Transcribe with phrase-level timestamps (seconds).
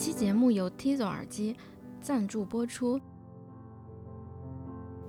[0.00, 1.54] 期节目由 Tizo 耳机
[2.00, 2.98] 赞助播出。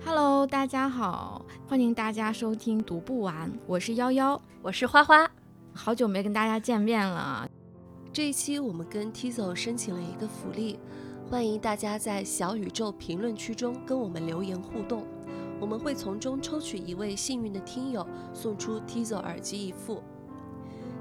[0.04, 5.26] Hello，大家好，欢迎大家收听《读不完》，我是幺幺，我是花花，
[5.72, 7.48] 好久没跟大家见面了。
[8.12, 10.78] 这一期我们跟 Tizo 申请了一个福利，
[11.30, 15.06] 欢迎大家在小宇宙评论区中跟我们留言互动，
[15.58, 20.02] 我们会从中抽取一位幸运的听友，送出 Tizo 耳机一副。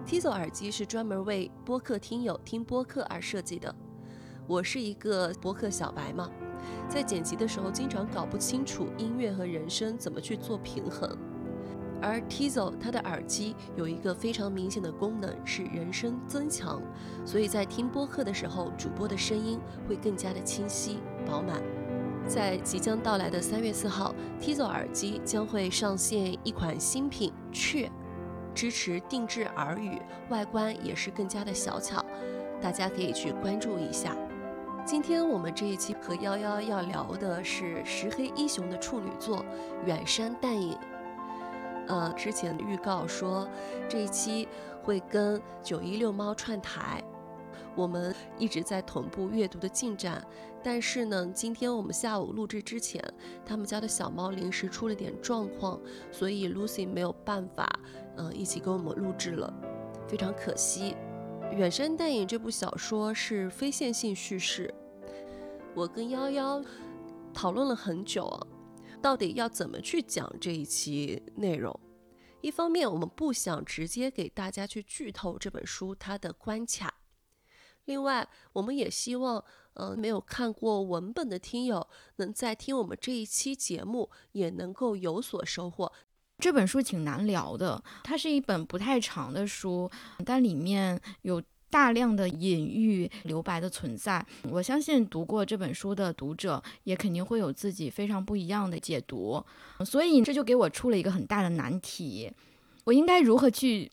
[0.05, 3.73] Tizo 耳机是专门为播客听友听播客而设计的。
[4.47, 6.29] 我是一个播客小白嘛，
[6.89, 11.17] 在剪辑的时候经常搞不清楚音乐和人声怎么去做平衡。
[12.01, 16.81] 而 Tizo 它的耳机有一个非常明显的功能是人声增强，
[17.23, 21.61] 所以在听播客的时候，主播的声音会更加的清晰饱满。
[22.27, 27.89] 在即将到来的三月四号，Tizo 耳机将会上线一款新品雀。
[28.53, 32.03] 支持定制耳语，外观也是更加的小巧，
[32.61, 34.15] 大家可以去关注一下。
[34.85, 39.37] 今天我们这一期和幺幺要聊的是石黑一雄的处女作
[39.85, 40.73] 《远山淡影》。
[41.87, 43.47] 呃，之前预告说
[43.87, 44.47] 这一期
[44.81, 47.03] 会跟九一六猫串台。
[47.73, 50.21] 我们一直在同步阅读的进展，
[50.61, 53.01] 但是呢，今天我们下午录制之前，
[53.45, 55.79] 他们家的小猫临时出了点状况，
[56.11, 57.67] 所以 Lucy 没有办法，
[58.17, 59.53] 嗯，一起跟我们录制了，
[60.07, 60.95] 非常可惜。
[61.53, 64.73] 《远山淡影》这部小说是非线性叙事，
[65.75, 66.63] 我跟幺幺
[67.33, 68.47] 讨论了很久啊，
[69.01, 71.77] 到底要怎么去讲这一期内容？
[72.39, 76.93] 一方面，我们不想直接给大家去剧透这本书它的关卡。
[77.85, 85.91] 另外，我们也希望，呃，没有看过文本的听友，能在听我们这一期节目也能够有所收获。
[86.41, 89.89] 这本书挺难聊的，它是一本不太长的书，
[90.25, 91.39] 但里面有
[91.69, 94.25] 大量的隐喻、留白的存在。
[94.49, 99.41] 我相信读过这本书的读者，也肯定会有自己非常不一样的解读。
[99.85, 102.31] 所以这就给我出了一个很大的难题：
[102.85, 103.91] 我应该如何去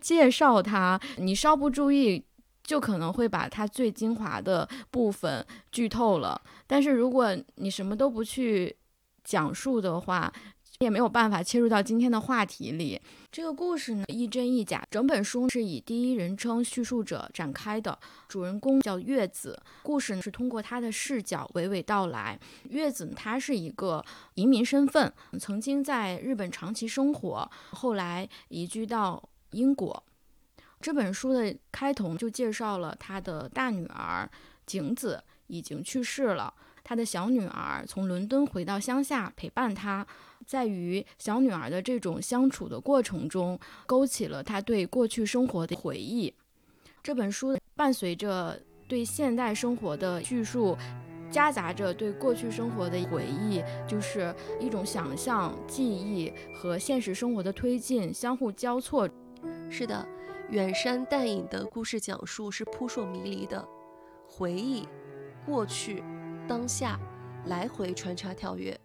[0.00, 1.00] 介绍它？
[1.18, 2.24] 你稍不注意。
[2.62, 8.76] 就可能会把它最精华的部分剧透了，但是如果你什么都不去
[9.24, 10.32] 讲述的话，
[10.80, 12.98] 也没有办法切入到今天的话题里。
[13.30, 22.40] 这个故事呢，亦真亦假，整本书是以第一人称叙述者展开的，主人公叫月子，故事呢是通过他的视角娓娓道来。
[22.70, 24.02] 月子他是一个
[24.36, 30.02] 移民身份，曾经在日本长期生活，后来移居到英国。
[30.80, 34.26] 这本书的开头就介绍了他的大女儿
[34.64, 40.06] 景子已经去世了，他的小女儿从伦敦回到乡下陪伴他，
[40.50, 43.56] 在与小女儿的这种相处的过程中，
[43.86, 46.34] 勾起了她对过去生活的回忆。
[47.04, 50.76] 这本书伴随着对现代生活的叙述，
[51.30, 59.08] 夹杂着对过去生活的回忆，就是一种想象、记忆和现实生活的推进相互交错。
[59.70, 60.04] 是的。
[60.50, 63.64] 远山淡影的故事讲述是扑朔迷离的，
[64.26, 64.84] 回忆、
[65.46, 66.02] 过去、
[66.48, 66.98] 当下
[67.46, 68.76] 来回穿插跳跃，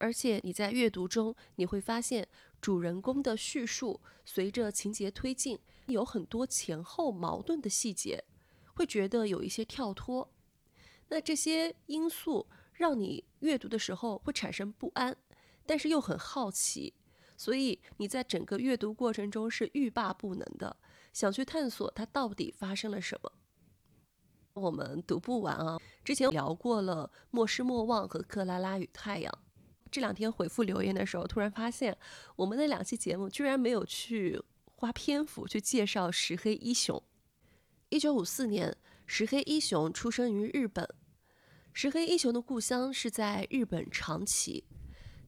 [0.00, 2.26] 而且你在阅读中你会发现，
[2.58, 8.24] 主人公的叙述随着情节推进，有很多前后矛盾的细节，
[8.74, 10.32] 会觉得有一些跳脱。
[11.08, 15.14] 那这些因素让你阅读的时候会产生不安，
[15.66, 16.94] 但是又很好奇。
[17.36, 20.76] 所以你在整个阅读过程中是欲罢不能的，
[21.12, 23.32] 想去探索它到底发生了什么。
[24.54, 25.78] 我们读不完啊！
[26.04, 29.32] 之前聊过了《莫失莫忘》和《克拉拉与太阳》，
[29.90, 31.96] 这两天回复留言的时候，突然发现
[32.36, 34.40] 我们那两期节目居然没有去
[34.76, 37.02] 花篇幅去介绍石黑一雄。
[37.88, 40.88] 一九五四年，石黑一雄出生于日本。
[41.72, 44.64] 石黑一雄的故乡是在日本长崎。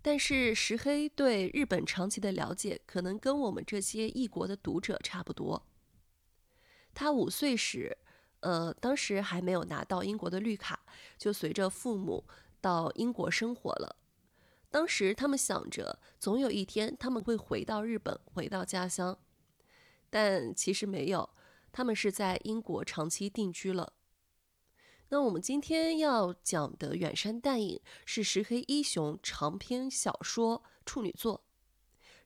[0.05, 5.65] 但是石黑对日本长崎的了解，可能跟我们这些异国的读者差不多。
[6.93, 7.97] 他五岁时，
[8.41, 10.85] 呃，当时还没有拿到英国的绿卡，
[11.17, 12.25] 就随着父母
[12.61, 13.97] 到英国生活了。
[14.73, 19.19] 当时他们想着，总有一天他们会回到日本，回到家乡。
[20.09, 21.29] 但其实没有，
[21.71, 23.93] 他们是在英国长期定居了。
[25.11, 27.77] 那我们今天要讲的《远山淡影》
[28.07, 31.45] 是石黑一雄长篇小说处女作。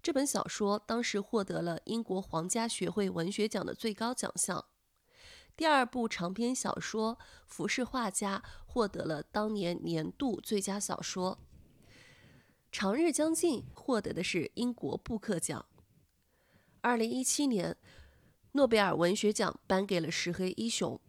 [0.00, 4.64] 这本小说当时获得了英国皇家学会文学奖的最高奖项。
[5.56, 11.40] 第二部长篇小说《浮世画家》获得了当年年度最佳小说。
[12.78, 15.64] 《长日将近》获得的是英国布克奖。
[16.82, 17.74] 二零一七年，
[18.52, 21.00] 诺贝尔文学奖颁给了石黑一雄。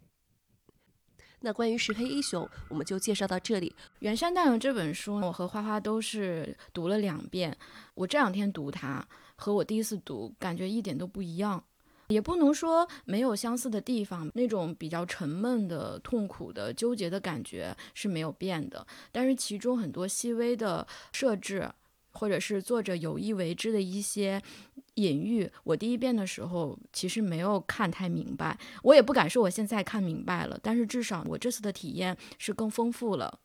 [1.40, 3.76] 那关于石黑一雄，我们就介绍到这里。
[3.98, 7.54] 远山大勇这本书，我和花花都是读了两遍。
[7.92, 9.06] 我这两天读它，
[9.36, 11.62] 和我第一次读感觉一点都不一样。
[12.08, 18.86] 也不能说没有相似的地方，那种比较沉闷的、痛苦的、纠结的感觉是没有变的。
[19.12, 21.70] 但是其中很多细微的设置，
[22.12, 24.42] 或者是作者有意为之的一些
[24.94, 28.58] 隐喻，我第一遍的时候其实没有看太明白。
[28.82, 33.38] 我也不敢说我现在看明白了，但是至少我这次的体验是更丰富了。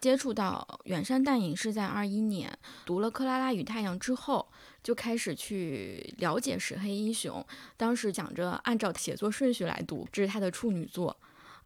[0.00, 4.48] 接触到远山淡影是在二一年，读了《克拉拉与太阳》之后，
[4.84, 7.44] 就开始去了解石黑英雄。
[7.76, 11.16] 当时讲着按照写作顺序来读，这是他的处女作。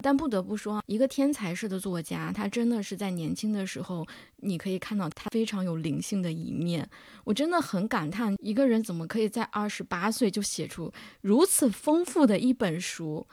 [0.00, 4.06] 但不得不说，一个天才式的作家，他真的是在年轻的时候，
[4.36, 6.88] 你可以看到他非常有灵性的一面。
[7.24, 10.92] 我真的很感叹，一个人怎么可以在二十八岁就写出
[11.22, 13.26] 如此丰富的一本书。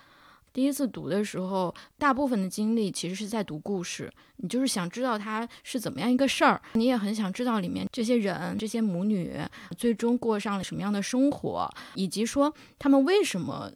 [0.56, 9.38] 第一次读的时候，大部分的精力其实是在读故事，你就是想知道它是怎么样一个事儿，你也很想知道里面这些人、这些母女
[9.78, 13.70] 最终过上了什么样的生活，以及说他们为什么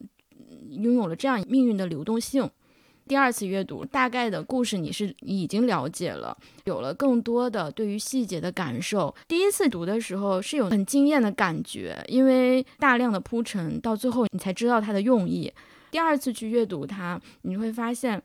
[0.69, 2.49] 拥有了这样命运的流动性。
[3.05, 9.13] 第二次阅读，大概的故事你是已经了解了，有了更多的对于细节的感受。
[9.27, 15.51] 第一次读的时候是有很惊艳的感觉，因为大量的铺陈，到最后你才知道它的用意。
[15.91, 18.21] 第二次去阅读它，你会发现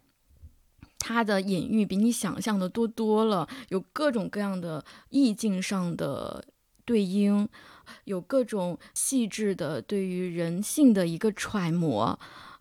[0.99, 6.45] 它的隐喻比你想象的多多了，有各种各样的意境上的
[6.85, 7.49] 对应，
[8.05, 12.19] 有各种细致的对于人性的一个揣摩。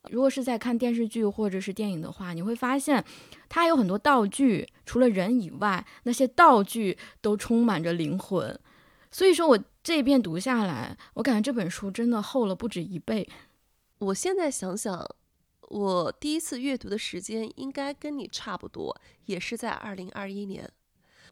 [0.09, 3.03] 如果是在看电视剧或者是电影的话，你会发现
[3.47, 8.59] 它有很多道具，除了人以外，那些道具都充满着灵魂。
[9.11, 13.29] 所以说我这一遍读下来，我感觉这本书真的厚了不止一倍。
[14.03, 15.07] 我现在想想，
[15.69, 20.69] 我第一次阅读的时间应该跟你差不多，也是在二零二一年。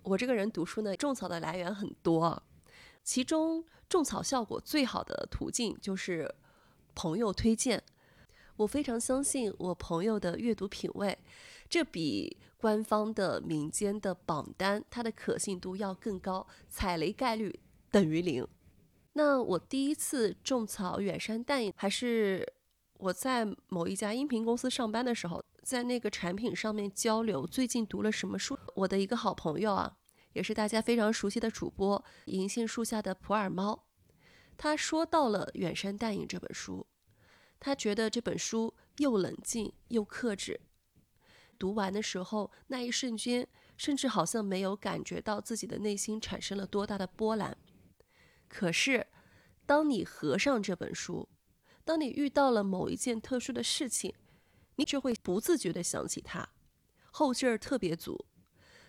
[0.04, 2.42] 我这个人读书呢，种草的来源很多，
[3.04, 6.34] 其中种草效果最好的途径就是
[6.96, 7.84] 朋友推荐。
[8.56, 11.18] 我非常相信我朋友的阅读品味，
[11.68, 17.60] 这比官方的民间的榜单它的可信度要更高，踩雷概率
[17.90, 18.48] 等于零。
[19.14, 22.48] 那我第一次种草远山淡影还是。
[23.02, 28.56] 我在某一家音频公司上班的时候，在那个产品上面交流最近读了什么书。
[28.76, 29.98] 我的一个好朋友啊，
[30.34, 33.88] 也是大家非常熟悉的主播银杏树下的普洱猫，
[34.56, 36.86] 他说到了《远山淡影》这本书，
[37.60, 40.62] 他觉得这本书又冷静又克制，
[41.58, 43.48] 读完的时候那一瞬间，
[43.78, 47.58] 甚至好像没有感觉到自己的内心产生了多大的波澜。
[48.48, 49.08] 可是，
[49.66, 51.28] 当你合上这本书，
[51.92, 54.14] 当你遇到了某一件特殊的事情，
[54.78, 56.48] 你就会不自觉地想起它，
[57.12, 58.28] 后劲儿特别足。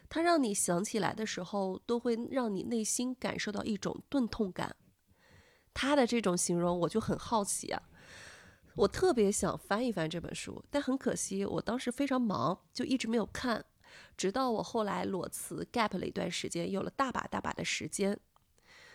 [0.08, 4.76] 它让你想起来的时候，都会让你内心感受到一种钝痛感。
[5.74, 7.82] 他的这种形容，我就很好奇啊，
[8.76, 13.64] 我特别想翻一翻这本书，但很可惜，我当时非常忙，就一直没有看。
[14.16, 18.16] 直到我后来裸辞 gap 了一段时间，有了大把大把的时间，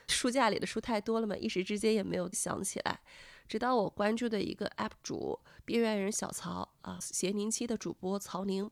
[0.07, 3.01] 书架里的书太多了嘛，一时之间也没有想起来。
[3.47, 8.69] 直到我关注的一个 UP 主边缘人小曹啊，咸宁期的主播曹宁，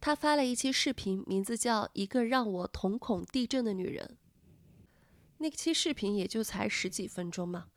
[0.00, 4.16] 他发了一期视频，名字叫《一个让我瞳孔地震的女人》。
[5.38, 7.68] 那期视频也就才十几分钟嘛，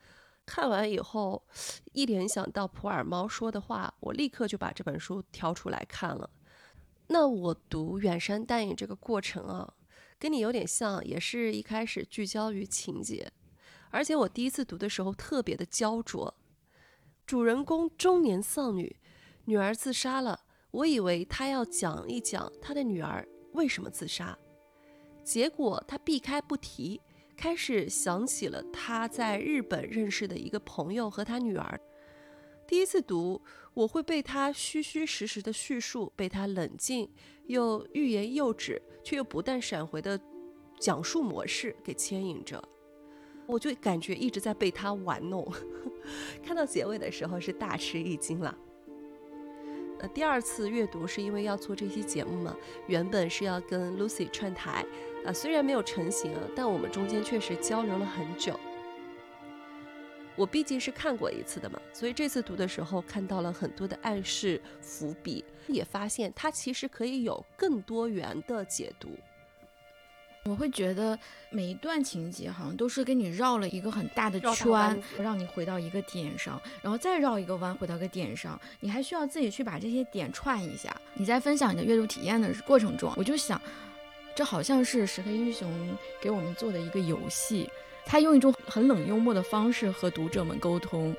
[0.45, 1.47] 看完以后，
[1.93, 6.29] 一联想到普洱猫说的话，我立刻就把这本书挑出来看了。
[7.07, 9.73] 那我读远山淡影这个过程啊，
[10.19, 13.31] 跟你有点像，也是一开始聚焦于情节。
[13.95, 16.35] 而且我第一次读的时候特别的焦灼，
[17.25, 18.93] 主人公中年丧女，
[19.45, 20.37] 女儿自杀了。
[20.71, 24.37] 我以为他要讲一讲他的女儿为什么自杀，
[25.23, 26.99] 结果他避开不提，
[27.37, 31.79] 开始想起了他在日本认识的一个朋友和他女儿。
[32.67, 33.41] 第一次读，
[33.73, 37.09] 我会被他虚虚实实的叙述，被他冷静
[37.45, 40.19] 又欲言又止却又不断闪回的
[40.81, 42.61] 讲述模式给牵引着。
[43.47, 45.47] 我就感觉一直在被他玩弄，
[46.43, 48.57] 看到结尾的时候是大吃一惊了。
[49.99, 52.55] 呃，第二次阅读是因为要做这期节目嘛，
[52.87, 54.85] 原本是要跟 Lucy 串台，
[55.25, 58.59] 啊，虽然没有成型啊，但我们中间确实交流了很久。
[60.35, 69.11] 我毕竟是看过一次的嘛，所以这次读的时候看到了很多的暗示伏笔，也发现它其实可以有更多元的解读。
[70.47, 71.17] 我会觉得
[71.49, 80.95] 每一段情节好像都是跟你绕了一个很大的圈，让你回到一个点上，然后再绕一个弯回到一个点上，你还需要自己去把这些点串一下。
[81.15, 83.59] 你在分享你的阅读体验的过程中，我就想，
[84.35, 87.67] 这好像是石黑一雄给我们做的一个游戏，
[88.05, 91.15] 他用一种很冷幽默的方式和读者们沟通，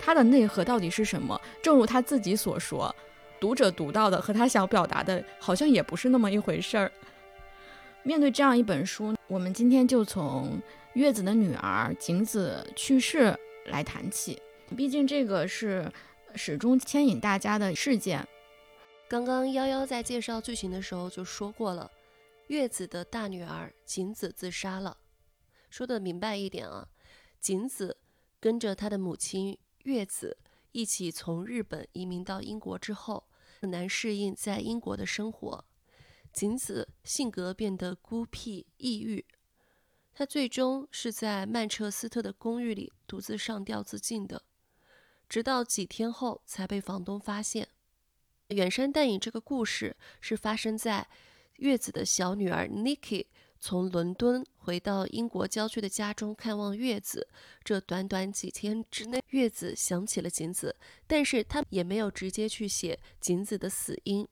[0.00, 1.40] 他的内核到底是什么？
[1.62, 2.94] 正如他自己所说。
[3.38, 6.90] 读者读到的和他想表达的，好像也不是那么一回事儿。
[8.06, 10.62] 面对这样一本书，我们今天就从
[10.94, 14.40] 月子的女儿景子去世来谈起。
[14.76, 15.92] 毕竟这个是
[16.36, 18.24] 始终牵引大家的事件。
[19.08, 21.90] 刚刚夭夭在介绍剧情的时候就说过了，
[22.46, 24.96] 月子的大女儿景子自杀了。
[25.68, 26.86] 说的明白一点啊，
[27.40, 27.96] 景子
[28.38, 30.38] 跟着她的母亲月子。
[30.70, 33.24] 一起从日本移民到英国之后，
[33.60, 35.64] 很难适应在英国的生活。
[36.36, 39.24] 景子性格变得孤僻抑郁，
[40.12, 44.42] 他最终是在曼彻斯特的公寓里独自上吊自尽的，
[45.30, 47.66] 直到几天后才被房东发现。
[48.48, 51.08] 远山淡影这个故事是发生在
[51.56, 53.28] 月子的小女儿 Niki。
[53.58, 57.26] 从伦敦回到英国郊区的家中看望月子，
[57.64, 60.76] 这短短几天之内，月子想起了景子，
[61.06, 64.28] 但是她也没有直接去写景子的死因，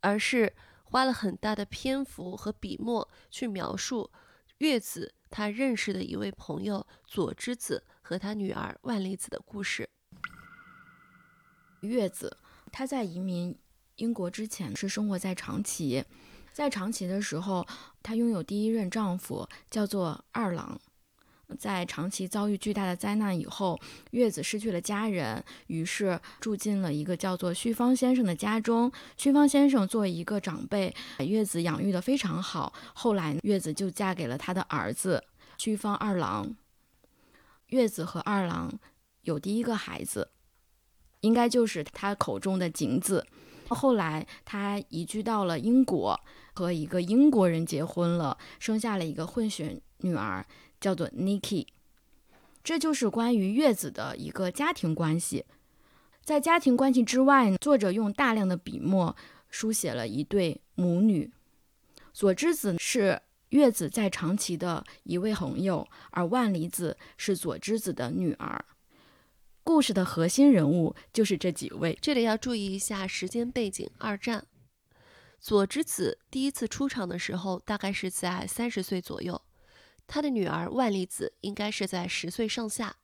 [0.00, 0.54] 而是
[0.88, 4.10] 花了很大的篇幅和笔墨去描述
[4.58, 9.88] 月子他认识的一位朋友佐之子和他女儿万里子的故事。
[11.80, 12.36] 月子
[12.72, 13.54] 他在移民
[13.96, 16.04] 英国之前是生活在长崎。
[16.52, 17.66] 在长崎的时候，
[18.02, 20.80] 她拥有第一任丈夫，叫做二郎。
[21.58, 28.90] 在长期遭遇巨大的灾难以后，月子失去了家人，于是住进了一个叫做旭方先生的家中。
[29.16, 32.72] 旭方先生作为一个长辈，把月子养育得非常好。
[32.94, 35.22] 后来，月子就嫁给了他的儿子
[35.56, 36.54] 旭方二郎。
[37.68, 38.78] 月子和二郎
[39.22, 40.30] 有第一个孩子，
[41.20, 43.26] 应该就是他口中的景子。
[43.68, 46.20] 后来，他移居到了英国。
[46.58, 50.42] 和一个英国人结婚了，生下了一个混血女儿，
[50.80, 51.66] 叫做 Niki，。
[52.64, 55.44] 这就是关于月子的一个家庭关系。
[56.24, 59.16] 在家庭关系之外，作者用大量的笔墨
[59.48, 61.32] 书写了一对母女。
[62.12, 68.64] 佐之子是月子在长崎的一位朋友，而万里子是佐之子的女儿。
[69.62, 71.96] 故事的核心人物就是这几位。
[72.02, 74.44] 这里要注意一下时间背景：二战。
[75.38, 79.40] 佐之子第一次出场的时候，大概是在三十岁左右，
[80.06, 82.96] 他的女儿万里子应该是在十岁上下。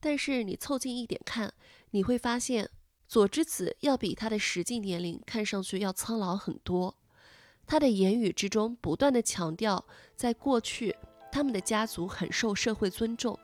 [0.00, 1.52] 但是你凑近一点看，
[1.90, 2.70] 你会发现
[3.06, 6.94] 佐之子要比他的实际年龄看上去要苍老很多。
[7.66, 10.94] 他的言语之中不断的强调，在过去
[11.30, 13.38] 他们的家族很受社会尊重。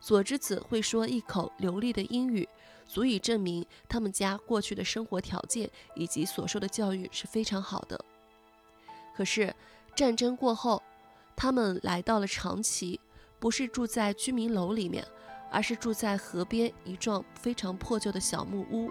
[0.00, 2.48] 佐之子会说一口流利的英语。
[2.90, 8.02] 足以证明他们家过去的生活条件以及所受的教育是非常好的。
[9.14, 9.54] 可是
[9.94, 10.82] 战争过后，
[11.40, 12.98] 他们来到了长崎，
[13.38, 15.06] 不是住在居民楼里面，
[15.52, 18.90] 而是住在河边一幢非常破旧的小木屋。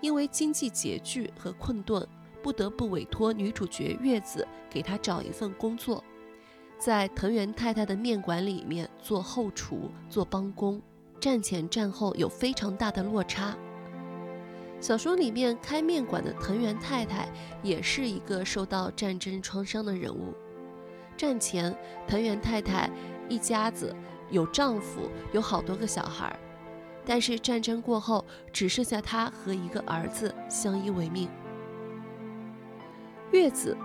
[0.00, 2.08] 因为经济拮据和困顿，
[2.42, 6.02] 不得不委托女主角月子给他找一份工作，
[6.78, 10.80] 在藤原太太的面馆里面做后厨、做帮工。
[11.20, 13.54] 战前战后有非常大的落差。
[14.80, 17.28] 小说里面开面馆的藤原太太
[17.62, 20.34] 也是一个受到战争创伤的人物。
[21.16, 21.74] 战前，
[22.06, 22.90] 藤原太太
[23.28, 23.94] 一家子
[24.30, 26.38] 有丈夫，有好多个小孩，
[27.04, 31.28] 但是战争过后，只剩下她和一个儿子相依为命。
[33.32, 33.76] 月子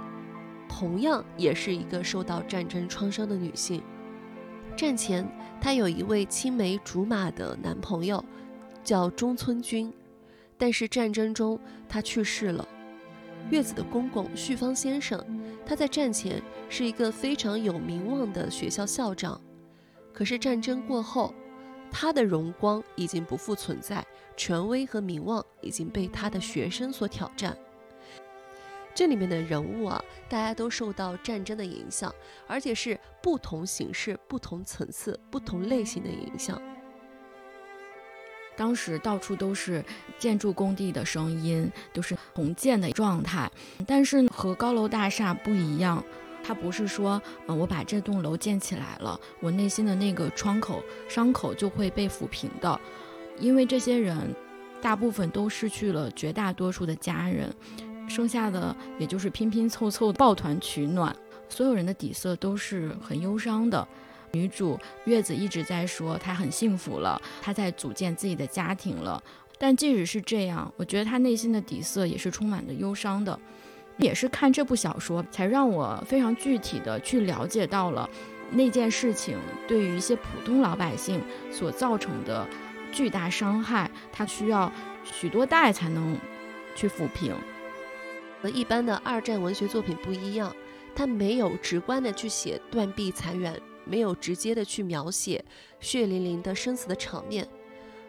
[0.70, 3.82] 同样也是一个受到战争创伤的女性。
[4.76, 5.28] 战前，
[5.60, 8.24] 她有一位青梅竹马的男朋友，
[8.84, 9.92] 叫中村君，
[10.58, 11.60] 但是战争中
[11.90, 12.68] 他去世了。
[13.50, 15.24] 月子的公公旭芳先生，
[15.66, 19.40] 他在战前是一个非常有名望的学校校长，
[20.14, 21.34] 可是战争过后，
[21.92, 24.06] 他的荣光已经不复存在，
[24.38, 27.58] 权威和名望已经被他的学生所挑战。
[28.94, 32.14] 这里面的人物啊，大家都受到战争的影响，
[32.48, 36.62] 而且是不同形式、不同层次、不同类型的影响。
[38.62, 39.84] 当时到处都是
[40.20, 43.51] 建筑工地的声音，都是重建的状态。
[43.88, 46.03] 但是和高楼大厦不一样，
[46.44, 52.80] 它不是说，嗯，我把这栋楼建起来了，我内心的那个窗口伤口就会被抚平的，
[53.39, 54.15] 因为这些人
[54.80, 57.51] 大部分都失去了绝大多数的家人。
[58.08, 61.15] 剩下的也就是拼拼凑凑抱团取暖。
[61.50, 63.88] 所有人的底色都是很忧伤的。
[64.32, 69.22] 女主月子一直在说她很幸福了，她在组建自己的家庭了。
[69.58, 73.38] 但即使是这样，我觉得她内心的底色也是充满着忧伤的。
[73.98, 78.10] 也是看这部小说，才让我非常具体的去了解到了
[78.50, 81.22] 那件事情对于一些普通老百姓
[81.52, 82.48] 所造成的
[82.92, 84.72] 巨大伤害，它需要
[85.04, 86.18] 许多代才能
[86.76, 87.36] 去抚平。
[88.42, 90.56] 和一般的二战文学作品不一样。
[90.94, 93.58] 它没有直观的去写断臂残垣，
[93.92, 95.44] 没有直接的去描写
[95.82, 97.46] 血淋淋的生死的场面，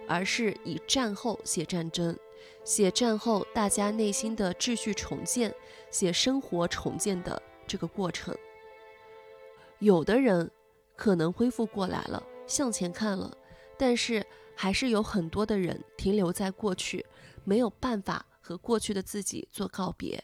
[0.07, 2.17] 而是以战后写战争，
[2.62, 5.53] 写战后大家内心的秩序重建，
[5.91, 8.33] 写生活重建的这个过程。
[9.81, 10.49] 有的人
[10.95, 13.37] 可能恢复过来了，向前看了，
[13.77, 14.25] 但是
[14.55, 17.05] 还是有很多的人停留在过去，
[17.43, 20.23] 没有办法和过去的自己做告别。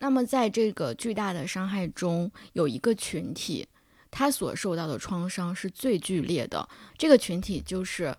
[0.00, 3.66] 那么，在这个巨大的伤害中，有一个群体，
[4.10, 6.68] 他所受到的创伤是最剧烈的。
[6.96, 8.14] 这个群体就是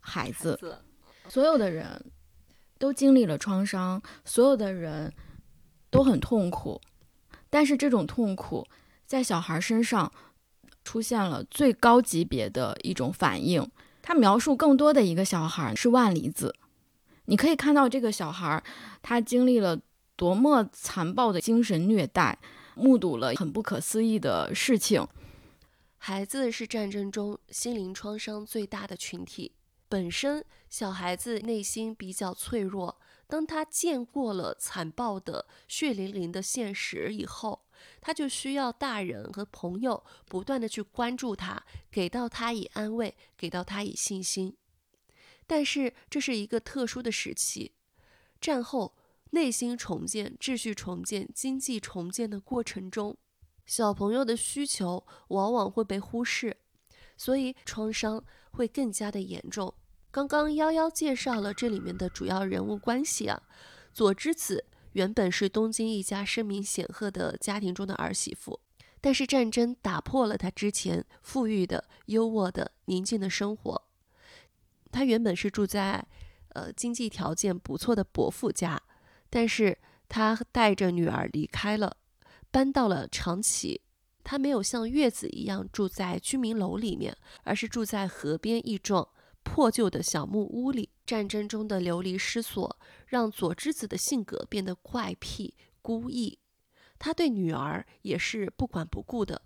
[0.00, 0.58] 孩子。
[1.28, 2.04] 所有的人
[2.78, 5.12] 都经历了创伤，所有的人
[5.90, 6.80] 都很痛苦。
[7.50, 8.66] 但是，这种痛苦
[9.06, 10.12] 在小孩身上
[10.84, 13.70] 出现了最高级别的一种反应。
[14.02, 16.54] 他描述更多的一个小孩是万里子。
[17.26, 18.62] 你可以看到这个小孩，
[19.02, 19.78] 他经历了。
[20.18, 22.36] 多么残暴的精神虐待，
[22.74, 25.06] 目睹了很不可思议的事情。
[26.08, 29.52] 孩子是战争中心灵创伤最大的群体。
[29.90, 37.66] 本身小孩子内心比较脆弱，当他见过了残暴的血淋淋的现实以后，
[38.00, 44.56] 他就需要大人和朋友不断的去关注他，给到他以安慰，给到他以信心。
[45.46, 47.72] 但是这是一个特殊的时期，
[48.40, 48.94] 战后。
[49.32, 53.14] 内心重建、秩序重建、经济重建的过程中，
[53.68, 56.56] 小朋友的需求往往会被忽视，
[57.16, 59.72] 所以创伤会更加的严重。
[60.10, 63.40] 刚刚幺幺介绍了这里面的主要人物关系啊，
[63.92, 68.58] 佐之子原本是东京一家声名显赫的家庭中的儿媳妇，
[69.00, 73.82] 但是战争打破了她之前富裕的、优渥的、宁静的生活。
[74.90, 76.04] 她原本是住在
[76.54, 78.82] 呃经济条件不错的伯父家。
[79.30, 79.76] 但是
[80.08, 81.97] 他带着女儿离开了，
[82.50, 83.82] 搬到了长崎。
[84.24, 89.08] 他没有像月子一样住在居民楼里面，而是住在河边一幢
[89.42, 90.90] 破旧的小木屋里。
[91.06, 96.38] 战争中的流离失所，让佐之子的性格变得怪癖、孤僻。
[96.98, 99.40] 他对女儿也是不管不顾的，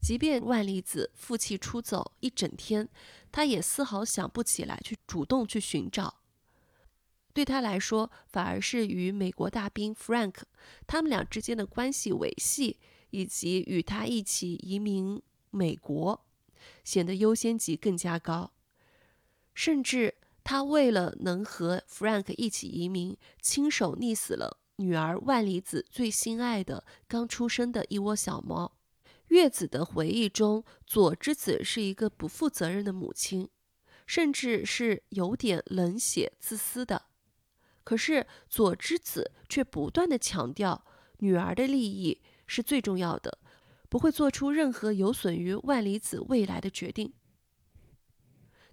[0.00, 2.88] 即便万丽子负气出走一整天，
[3.30, 6.22] 他也丝毫想不起来去主动去寻找。
[7.34, 10.36] 对他来说，反而是与美国大兵 Frank
[10.86, 12.78] 他们俩之间的关系维系，
[13.10, 15.20] 以及与他一起移民
[15.50, 16.24] 美国，
[16.84, 18.52] 显得优先级更加高。
[19.52, 28.76] 甚至他为了能和 Frank 一起移民，亲手溺死了女儿万里子最心爱的刚出生的一窝小猫。
[29.28, 33.48] 月子的回忆中，佐之子是一个不负责任的母亲，
[34.06, 37.06] 甚至是有点冷血自私的。
[37.84, 40.84] 可是佐之子却不断的强调，
[41.18, 43.38] 女儿的利益是最重要的，
[43.88, 47.12] 不会做出任何有损于万里子未来的决定。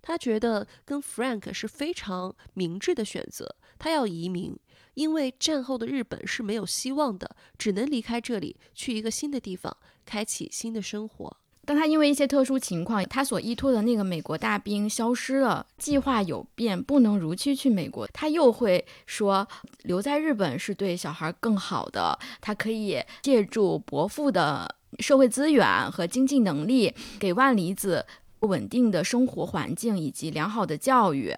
[0.02, 4.58] 他觉得跟 Frank 是非常明智的选择，他要移民，
[4.96, 11.41] 因为战后的日本是没有希望的，只能离开这里，去一个新的地方，开启新的生活。
[11.72, 19.48] 当他因为一些特殊情况，他所依托的那个美国大兵消失了，计划有变，不能如期去美国，他又会说
[19.84, 28.06] 留在日本是对小孩更好的，他可以借助伯父的社会资源和经济能力，给万里子
[28.42, 31.34] 稳定的生活环境以及良好的教育。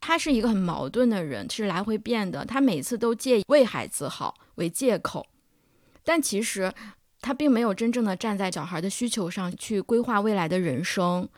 [0.00, 5.26] 他是一个很矛盾的人，是来回变的，他每次都借为孩子好为借口，
[6.04, 6.72] 但其实。
[7.20, 11.28] 他并没有真正的站在小孩的需求上去规划未来的人生。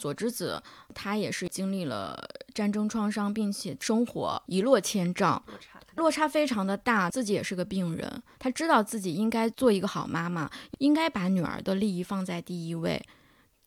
[0.00, 5.42] 佐之子他也是经历了战争创伤，并且生活一落千丈，
[5.96, 7.08] 落差非常的大。
[7.08, 13.02] 自己也是个病人，他知道自己应该做一个好妈妈，应该把女儿的利益放在第一位，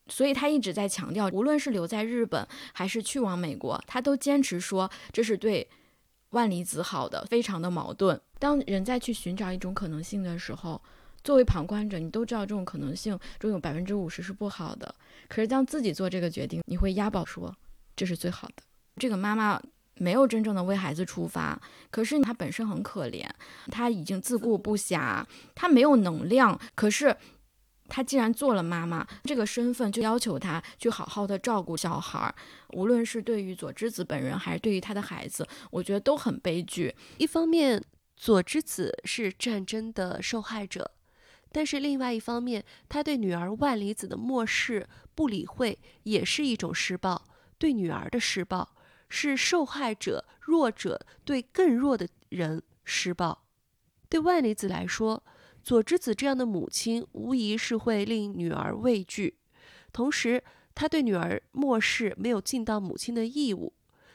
[0.10, 5.68] 所以他一直在强调，无论是留在日本还是去往美国，他都坚持说这是对
[6.30, 8.22] 万里子好的，非常的矛盾。
[8.38, 10.80] 当人在去寻找一种可能性的时候。
[11.24, 14.94] 作为旁观者，你都知道这种可能性中有百分之五十是不好的。
[15.28, 17.56] 可是当自己做这个决定，你会押宝说
[17.96, 18.64] 这是最好的。
[18.98, 19.62] 这个妈妈
[19.96, 21.62] 没有真正的为孩子出发。
[21.90, 23.30] 可是她本身很可怜，
[23.68, 26.60] 她已经自顾不暇，她没有能量。
[26.76, 27.16] 可是
[27.88, 32.34] 她既然做了妈妈这个身份，就要求她去好好的照顾小孩儿。
[32.74, 36.96] 无论是对于佐之子本人，还是对于他的孩子，我觉得都很悲剧。
[37.18, 37.84] 一方面，
[38.16, 40.92] 佐之子是战争的受害者。
[41.52, 47.22] 但是另外一方面，他对女儿万里子的漠视、不理会，也是一种施暴，
[47.58, 48.76] 对女儿的施暴，
[49.10, 53.44] 是受害者弱者对更弱的人施暴。
[54.08, 55.24] 对万里子来说，
[55.62, 59.38] 佐之子这样的母亲，无疑是会令女儿畏惧。
[59.92, 60.42] 同时，
[60.74, 63.74] 他对女儿漠视，没有尽到母亲的义务。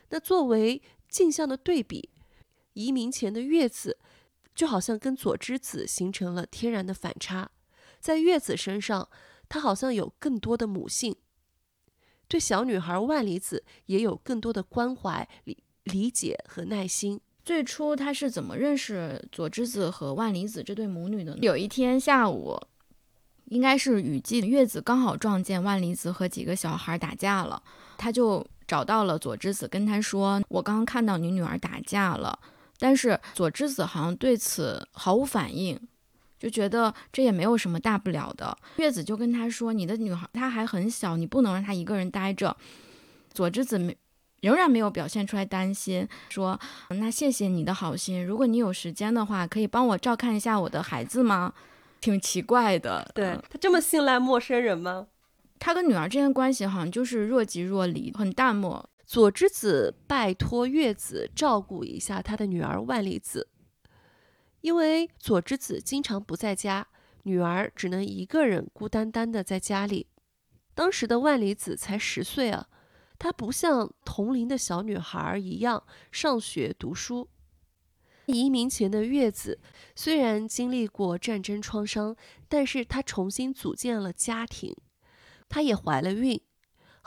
[0.09, 2.09] 那作为镜像的对比，
[2.73, 3.99] 移民前的月子。
[4.57, 7.51] 就好像跟佐之子形成了天然的反差，
[8.01, 9.09] 在月子身上，
[9.51, 11.15] 她好像有更多的母性，
[12.27, 17.21] 对小女孩万里子也有更多的关怀、理理解和耐心。
[17.45, 21.39] 最初她是怎么认识佐之子和万里子这对母女的呢？
[21.43, 22.59] 有一天下午，
[23.45, 27.63] 应该是雨季，月子刚好撞见万里子和几个小孩打架了，
[27.99, 32.39] 她就找到了佐之子，跟他说：“我刚刚看到你女儿打架了。”
[32.79, 35.81] 但是佐之子好像对此毫无反应，
[36.39, 38.57] 就觉得这也没有什么大不了的。
[38.77, 42.57] 月子就跟他说：“你的女孩她还很小，你不能让她一个人待着。”
[43.33, 43.97] 佐之子没
[44.41, 46.59] 仍然没有表现出来担心，说
[46.91, 51.53] ：“那谢谢你的好心，如果你有时间的话，可以帮我照看一下我的孩子吗？”
[51.99, 55.07] 挺奇怪的，对他这么信赖陌生人吗？
[55.59, 58.89] 他跟女儿之间的关系好像就是若即若离，很淡漠。
[59.07, 63.49] 佐之子拜托月子照顾一下他的女儿万里子，
[64.63, 66.89] 因为佐之子经常不在家，
[67.23, 70.09] 女儿只能一个人孤单单的在家里。
[70.75, 72.69] 当时的万里子才十岁啊，
[73.17, 77.29] 她不像同龄的小女孩一样上学读书。
[78.27, 79.61] 移民前的月子
[79.95, 82.17] 虽然经历过战争创伤，
[82.49, 84.77] 但是她重新组建了家庭，
[85.49, 86.41] 她也怀了孕。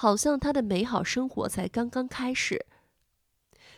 [0.02, 2.66] 好像他的美好生活才刚刚开始，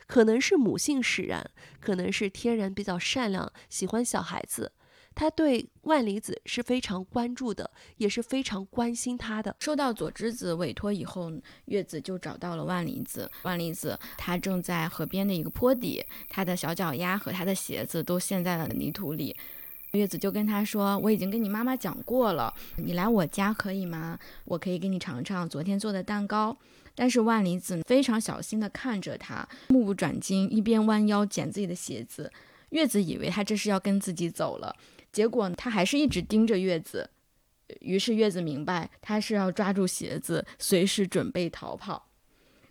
[0.05, 4.71] 可能是母性使然，可能是天然比较善良，喜欢小孩子。
[5.15, 9.55] 他对万里子是非常关注的，也是非常关心他的。
[9.59, 11.31] 受到佐之子委托以后，
[11.65, 13.27] 月子就找到了万里子。
[13.41, 19.35] 万里子他正在河边的一个坡底，他的小脚丫和他的鞋子都陷在了泥土里。
[19.91, 24.17] 月子就跟他说：“我已经跟你妈妈讲过了，你来我家可以吗？
[24.45, 26.57] 我可以给你尝尝昨天做的蛋糕。”
[26.95, 32.31] 但是万里子非常小心地看着他，目不转睛，一边弯腰捡自己的鞋子。
[32.69, 34.75] 月子以为他这是要跟自己走了，
[35.11, 37.09] 结果他还是一直盯着月子。
[37.79, 42.07] 于是月子明白他是要抓住鞋子，随时准备逃跑。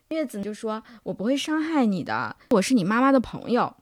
[0.08, 3.74] 月子就说：“我不会伤害你的，我是你妈妈的朋友。”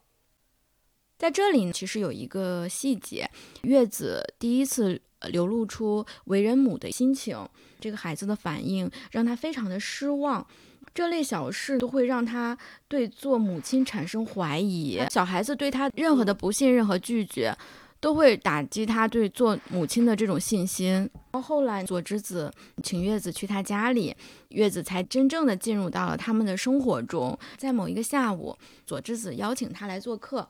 [1.19, 3.29] 在这里其实有一个细节，
[3.63, 5.01] 月子第一次
[5.31, 7.37] 流露出为人母的心情，
[7.81, 10.47] 这个孩子的反应让他非常的失望。
[10.95, 12.57] 这类小事都会让他
[12.89, 15.01] 对做母亲产生怀疑。
[15.11, 17.57] 小孩子对他任何的不信任和拒绝，
[18.01, 21.09] 都会打击他对做母亲的这种信心。
[21.31, 22.51] 到后来，佐之子
[22.83, 24.17] 请月子去他家里，
[24.49, 27.39] 月子才真正的进入到了他们的生活中。
[27.57, 30.49] 在某一个下午，佐之子邀请他来做客。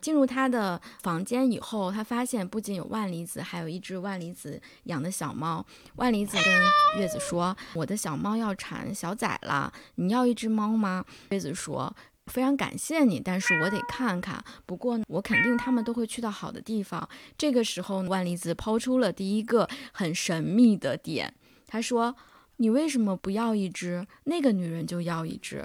[0.00, 5.64] 进入他的房间以后，他发现不仅有万里子，还有一只万里子养的小猫。
[5.96, 11.94] 万里子跟月子说：“我的小猫要产小崽了，你要一只猫吗？”月子说
[12.26, 14.44] ：“非常感谢你，但是我得看看。
[14.66, 21.32] 不过我肯定他们都会去到好的地方。”这个时候，万里子抛出了第一个很神秘的点，
[21.66, 22.14] 他说
[22.58, 24.06] ：“你为什么不要一只？
[24.24, 25.64] 那个女人就要一只。”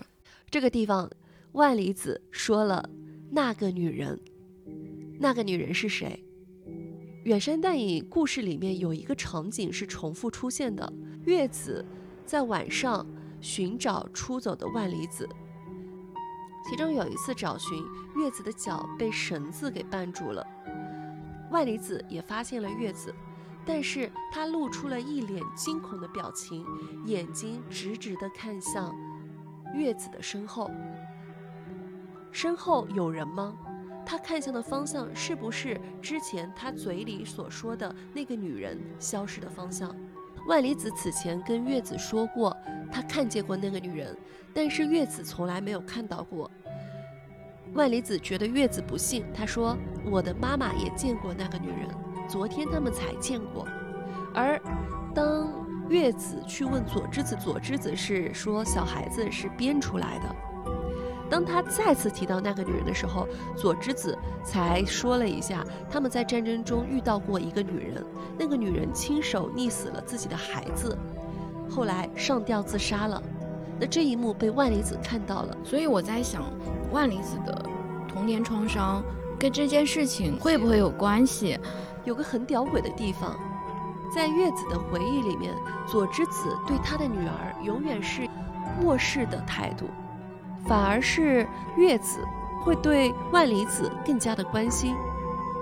[0.49, 1.09] 这个地方，
[1.51, 2.89] 万里子说了。
[3.31, 4.19] 那个女人，
[5.19, 6.23] 那个女人是谁？
[7.25, 10.91] 远山淡影故事里面有一个场景是重复出现的：
[11.25, 11.85] 月子
[12.25, 13.05] 在晚上
[13.39, 15.29] 寻找出走的万里子，
[16.67, 17.77] 其中有一次找寻，
[18.15, 20.45] 月子的脚被绳子给绊住了。
[21.51, 23.13] 万里子也发现了月子，
[23.63, 26.65] 但是她露出了一脸惊恐的表情，
[27.05, 28.95] 眼睛直直地看向
[29.75, 30.71] 月子的身后。
[32.31, 33.53] 身后有人吗？
[34.05, 39.95] 他看向的方向是不是之前他嘴里所说的那个女人消失的方向？
[40.47, 42.55] 万里子此前跟月子说过，
[42.91, 44.17] 他看见过那个女人，
[44.53, 46.49] 但是月子从来没有看到过。
[47.73, 49.77] 万里子觉得月子不信，他说
[50.09, 51.87] ：“我的妈妈也见过那个女人，
[52.27, 53.67] 昨天他们才见过。”
[54.33, 54.59] 而
[55.13, 55.53] 当
[55.87, 60.35] 月子去问佐之子，佐之子是说小孩子是编出来的。
[61.29, 68.03] 当他再次提到那个女人的时候，佐之子才说了一下他们在战争中遇到过一个女人，
[68.37, 70.97] 那个女人亲手溺死了自己的孩子，
[71.69, 73.21] 后来上吊自杀了。
[73.79, 76.43] 那这一幕被万里子看到了，所以我在想，
[76.91, 77.63] 万里子的
[78.07, 79.03] 童年创伤
[79.39, 81.57] 跟这件事情会不会有关系？
[82.05, 83.37] 有个很屌鬼的地方，
[84.13, 85.53] 在月子的回忆里面，
[85.85, 88.27] 佐之子对他的女儿永远是
[88.81, 89.85] 漠视的态度。
[90.67, 92.23] 反而是月子
[92.63, 94.95] 会对万里子更加的关心。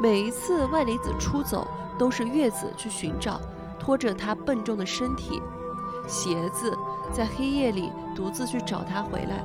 [0.02, 3.40] 每一次万里子出走，都是月子去寻找，
[3.80, 5.42] 拖着她笨重的身体、
[6.08, 6.78] 鞋子，
[7.12, 9.44] 在黑夜里独自去找他回来。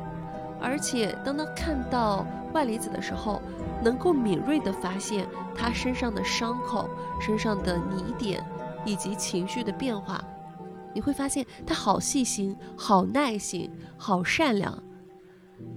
[0.60, 3.42] 而且当他看到万里子的时候，
[3.82, 6.88] 能够敏锐地发现他身上的伤口、
[7.20, 8.44] 身上的泥点
[8.84, 10.22] 以及情绪的变化。
[10.94, 14.80] 你会发现他好细心、好耐心、好善良。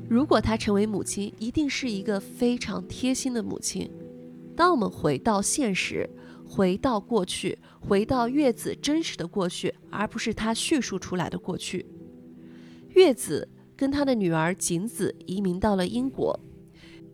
[0.07, 3.89] 如果她成为母亲，一定是一个非常贴心的母亲。
[4.55, 6.09] 当我们回到现实，
[6.45, 11.85] 回到过去，回到月子真实的过去，而不是她叙述出来的过去。
[12.89, 16.39] 月子跟她的女儿景子移民到了英国，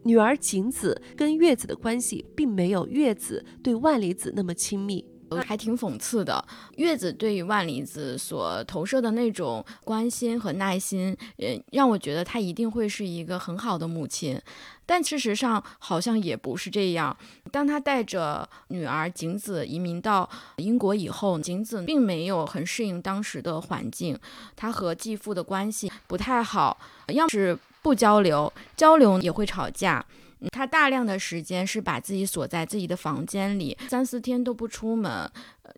[0.03, 5.03] 女儿景子跟月子的关系并没有月子对万里子那么亲密。
[5.39, 6.43] 还挺讽刺的。
[6.77, 14.39] 月子对于万里子所投射的那种关心和耐心，呃，让我觉得她一定会是一个很好的母亲。
[14.85, 17.15] 但事实上好像也不是这样。
[17.49, 24.19] 当她带着女儿景子移民到英国以后，景子并没有很适应当时的环境，
[24.55, 30.05] 她和继父的关系不太好，要是不交流，交流也会吵架。
[30.49, 35.31] 他大量的时间是把自己锁在自己的房间里，三四天都不出门。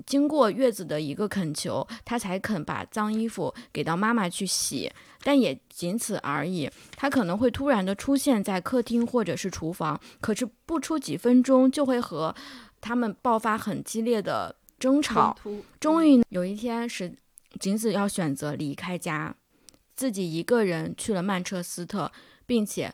[0.06, 6.70] 经过月子的一个恳求，他才肯把脏衣服给到妈妈去洗，但也仅此而已。
[6.96, 12.34] 他可能会突然的出现在客厅或者是厨房，可是不出几分钟就会和
[12.80, 15.38] 他们爆发很激烈的争吵。
[15.80, 17.14] 终于有一天，是
[17.60, 19.36] 仅子要选择离开家，
[19.96, 22.12] 自己一个人去了曼彻斯特，
[22.46, 22.94] 并且。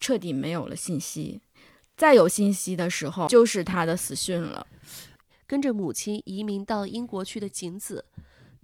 [0.00, 1.42] 彻底没有了信息，
[1.96, 4.66] 再有信息的时候，就是他的死讯了。
[5.46, 8.06] 跟着母亲移民到英国去的景子，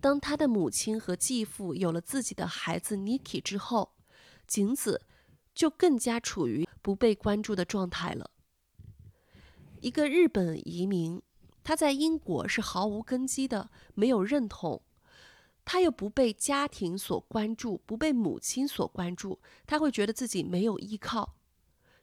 [0.01, 3.93] 当他的母亲和继父有了自己的孩子 Niki 之后，
[4.47, 5.03] 景子
[5.55, 8.31] 就更加处于不被关注的状态了。
[9.81, 11.21] 一个日本移民，
[11.63, 14.81] 他在英国是毫无根基的，没有认同。
[15.67, 21.35] 他又不被家庭所关注，不被母亲所关注，他会觉得自己没有依靠，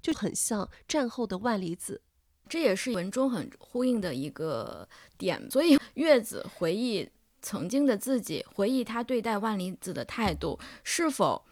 [0.02, 2.02] 就很像战后的万里子。
[2.49, 5.49] 这也是文中很呼应的一个点。
[5.49, 7.10] 所以 月子回忆
[7.41, 11.43] 曾经的自己，回忆他对待万里子的态度，是否？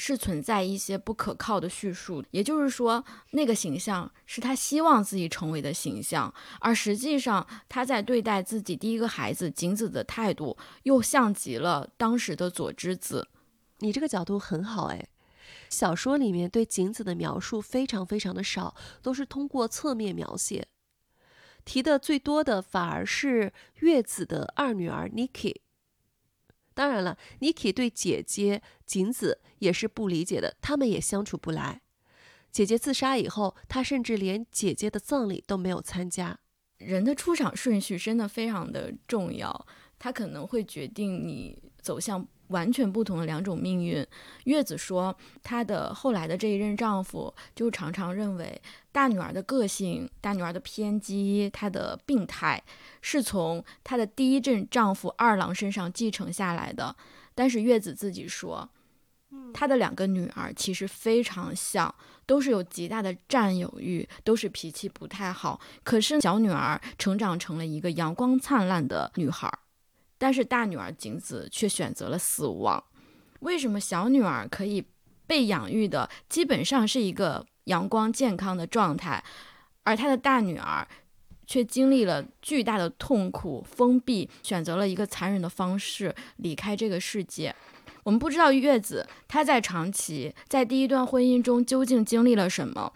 [0.00, 13.28] 是存在一些不可靠的叙述，也就是说，那个形象是他希望自己成为的形象，而实际上他在对待自己第一个孩子景子的态度，又像极了当时的佐之子。
[13.80, 15.06] 你这个角度很好，哎，
[15.68, 20.66] 小说里面对景子的描述非常非常的少，都是通过侧面描写，
[21.64, 25.56] 提的最多的反而是月子的二女儿 Niki。
[26.80, 31.82] 当然了，Niki 对姐姐景子也是不理解的，他们也相处不来。
[32.50, 36.38] 姐姐自杀以后，他甚至连姐姐的葬礼都没有参加。
[36.78, 39.66] 人的出场顺序真的非常的重要，
[39.98, 42.26] 他可能会决定你走向。
[42.50, 44.04] 完全不同的两种命运。
[44.42, 48.60] 月子说，她的后来的这一任丈夫就常常认为
[48.92, 52.62] 大女儿的个性、大女儿的偏激、她的病态，
[53.00, 56.94] 是从她的第一任丈夫二郎身上继承下来的。
[57.34, 58.68] 但是月子自己说，
[59.54, 61.94] 她的两个女儿其实非常像，
[62.26, 65.60] 都是有极大的占有欲，都是脾气不太好。
[65.84, 69.50] 可是小女儿成长成了一个阳光灿烂的女孩。
[70.18, 72.84] 但是大女儿景子却选择了死亡。
[73.38, 74.84] 为什么小女儿可以
[75.26, 79.22] 被养育的基本上是一个阳光健康的状态，
[79.82, 80.86] 而她的大女儿
[81.46, 87.54] 却经历了巨大的痛苦、封闭，选择了一个残忍的方式离开这个世界？
[88.04, 92.92] 我们不知道月子她在长期在第一段婚姻中究竟经历了什么，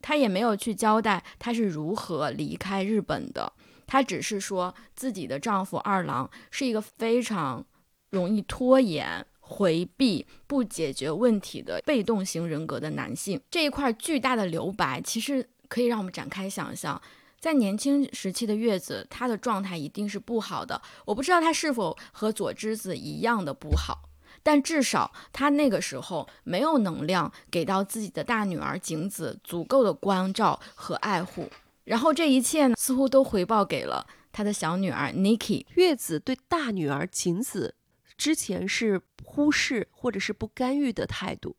[0.00, 3.52] 她也没有去交代她是如何离开日本的。
[3.86, 7.64] 她只是说自己的丈夫二郎是一个非常
[8.10, 13.38] 容易拖延、回避、不解决问题的被动型人格的男性。
[13.50, 17.00] 这一块巨大的留白，其实可以让我们展开想象，
[17.38, 20.80] 在年轻时期的月子，她的状态一定是不好的。
[21.04, 24.08] 我不知道她是否和佐之子一样的不好，
[24.42, 31.48] 但至少他那个时候没有能量给到自己的大女儿景子足够的关照和爱护，
[31.84, 35.66] 然后这一切呢，似乎都回报给了他的小女儿 Niki。
[35.74, 37.74] 月子对大女儿景子
[38.22, 41.56] 之前是忽视或者是不干预的态度，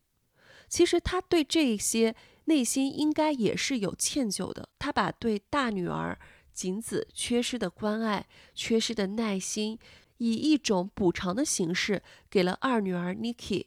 [0.70, 4.70] 其实他对这些内心应该也是有歉疚的。
[4.80, 6.18] 他把对大女儿
[6.54, 9.78] 景子缺失的关爱、缺失的耐心。
[10.20, 13.66] 以一种补偿的形式给了二女儿 Niki，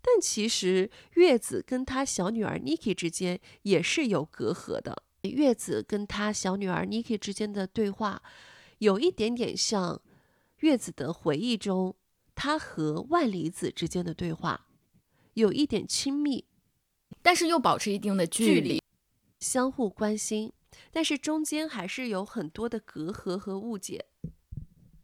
[0.00, 5.02] 但其实月子跟她小女儿 Niki 之间也是有隔阂的。
[5.22, 8.22] 月子跟她小女儿 Niki 之间的对话，
[8.78, 10.00] 有一点点像
[10.60, 11.96] 月子的回忆中
[12.34, 14.66] 他和万里子之间的对话，
[15.34, 16.46] 有一点亲密，
[17.22, 18.82] 但是又保持一定的距离，
[19.38, 20.52] 相互关心，
[20.90, 24.06] 但是中间还是有很多的隔阂和误解。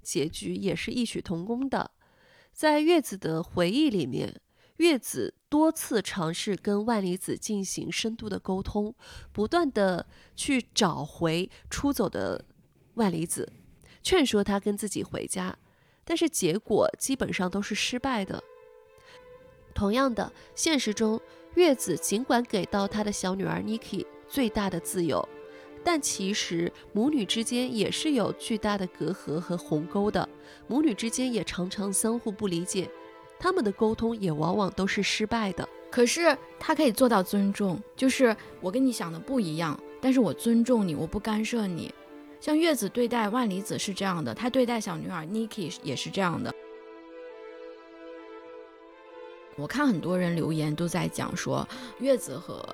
[0.03, 1.91] 结局也是异曲同工的，
[2.53, 4.41] 在月子的回忆里面，
[4.77, 8.95] 月子多次尝试跟万里子进行深度的沟通，
[9.33, 12.45] 不断的去找回出走的
[12.95, 13.53] 万里子，
[14.07, 15.59] 劝说他跟自己回家，
[16.05, 18.41] 但是结果基本上都是失败的。
[19.75, 21.21] 同样的，现实中，
[21.55, 25.29] 月子尽管给到他的小女儿 Niki 最大的自由。
[25.83, 30.29] 但其实母女之间也是有巨大的隔阂和鸿沟的，
[30.69, 32.89] 母女之间也常常相互不理解，
[33.41, 35.69] 他们的沟通也往往都是失败的。
[35.91, 41.93] 可是他可以做到尊重，就是我跟你想的不一样，但是我尊重你，我不干涉你。
[42.41, 46.55] 像月子对待万里子是这样的，他对待小女儿 Niki 也是这样的。
[49.57, 51.67] 我看很多人留言都在讲说
[51.99, 52.65] 月子和。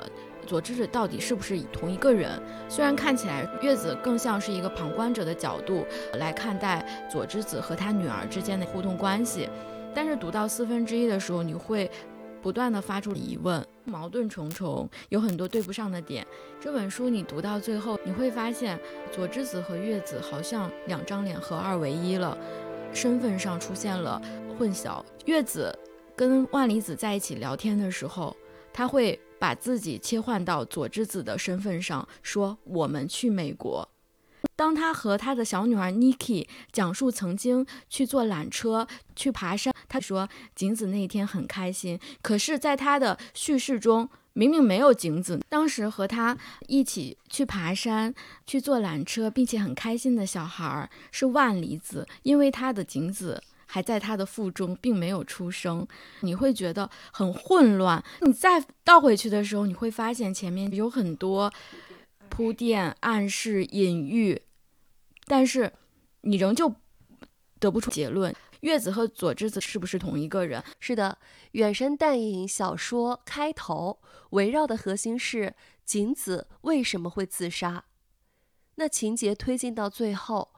[0.44, 2.42] 佐之子到底是不是同一个人？
[2.68, 9.48] 虽然看起来月子更像是一个旁观者的角度来看待佐之子和他女儿之间的互动关系，
[9.94, 11.88] 但是读到四分之一的时候，你会
[12.42, 16.26] 不断的发出疑问，矛盾重重，有很多对不上的点。
[16.60, 18.78] 这本书你读到最后，你会发现
[19.12, 22.36] 佐之子和月子好像两张脸合二为一了，
[22.92, 24.20] 身份上出现了
[24.58, 25.02] 混淆。
[25.26, 25.78] 月子
[26.16, 28.36] 跟万里子在一起聊天的时候，
[28.72, 29.18] 他会。
[29.42, 33.88] 把自己切换到佐之子的身份上，说我们去美国。
[34.56, 41.98] 当他和他的小女儿 Niki 讲述曾经去坐缆车去爬山，他说景子那天很开心。
[42.22, 45.40] 可是，在他的叙事中，明明没有景子。
[45.48, 46.36] 当时和他
[46.68, 48.14] 一起去爬山、
[48.46, 53.42] 去坐缆车，并且很开心的小孩是万里子，因为他的景子。
[53.64, 55.88] 还在他的腹中，并没有出生，
[56.20, 58.04] 你会觉得很混乱。
[58.20, 61.50] 你再倒回去的时候，你会发现前面有很多
[62.32, 64.40] 铺垫、暗示、隐喻，
[65.26, 65.70] 但是
[66.22, 66.74] 你仍旧
[67.60, 68.34] 得不出结论。
[68.60, 70.64] 月子和佐之子是不是同一个人？
[70.80, 71.18] 是的，
[71.50, 77.84] 《远山淡影》小说开头围绕的核心是景子为什么会自杀，
[78.76, 80.54] 那情节推进到最后。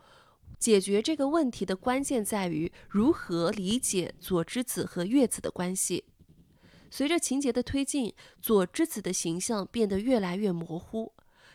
[0.60, 6.04] 解决这个问题的关键在于如何理解佐之子和月子的关系。
[6.88, 11.12] 随着情节的推进，佐之子的形象变得越来越模糊，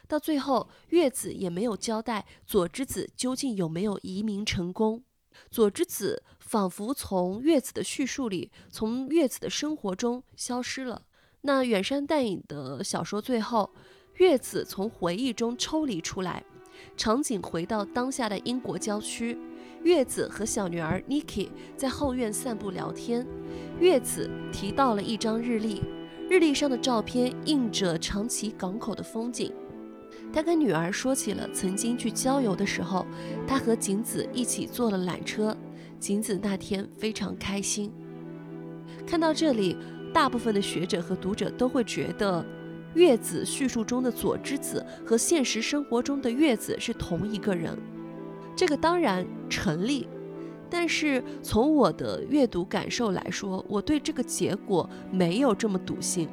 [0.09, 5.03] 到最后，月子也没有交代佐之子究竟有没有移民成功。
[5.51, 11.03] 佐之子仿佛从月子的叙述里，从月子的生活中消失了。
[11.41, 13.71] 那远山淡影的小说最后，
[14.15, 16.43] 月子从回忆中抽离出来。
[16.97, 19.37] 场景回到当下的英国郊区，
[19.83, 23.27] 月子和小女儿 Niki 在后院散步聊天。
[23.79, 25.83] 月子提到了一张日历，
[26.27, 29.53] 日历上的照片映着长崎港口的风景。
[30.31, 33.05] 他跟女儿说起了曾经去郊游的时候，
[33.47, 35.55] 他和景子一起坐了缆车，
[35.99, 37.91] 景子那天非常开心。
[39.05, 39.75] 看到这里，
[40.13, 42.45] 大部分的学者和读者都会觉得。
[42.95, 47.77] 月子叙述中的佐之子和现实生活中的月子是同一个人，
[48.55, 50.07] 这个当然成立。
[50.71, 56.27] 但是从我的阅读感受来说，我对这个结果没有这么笃信。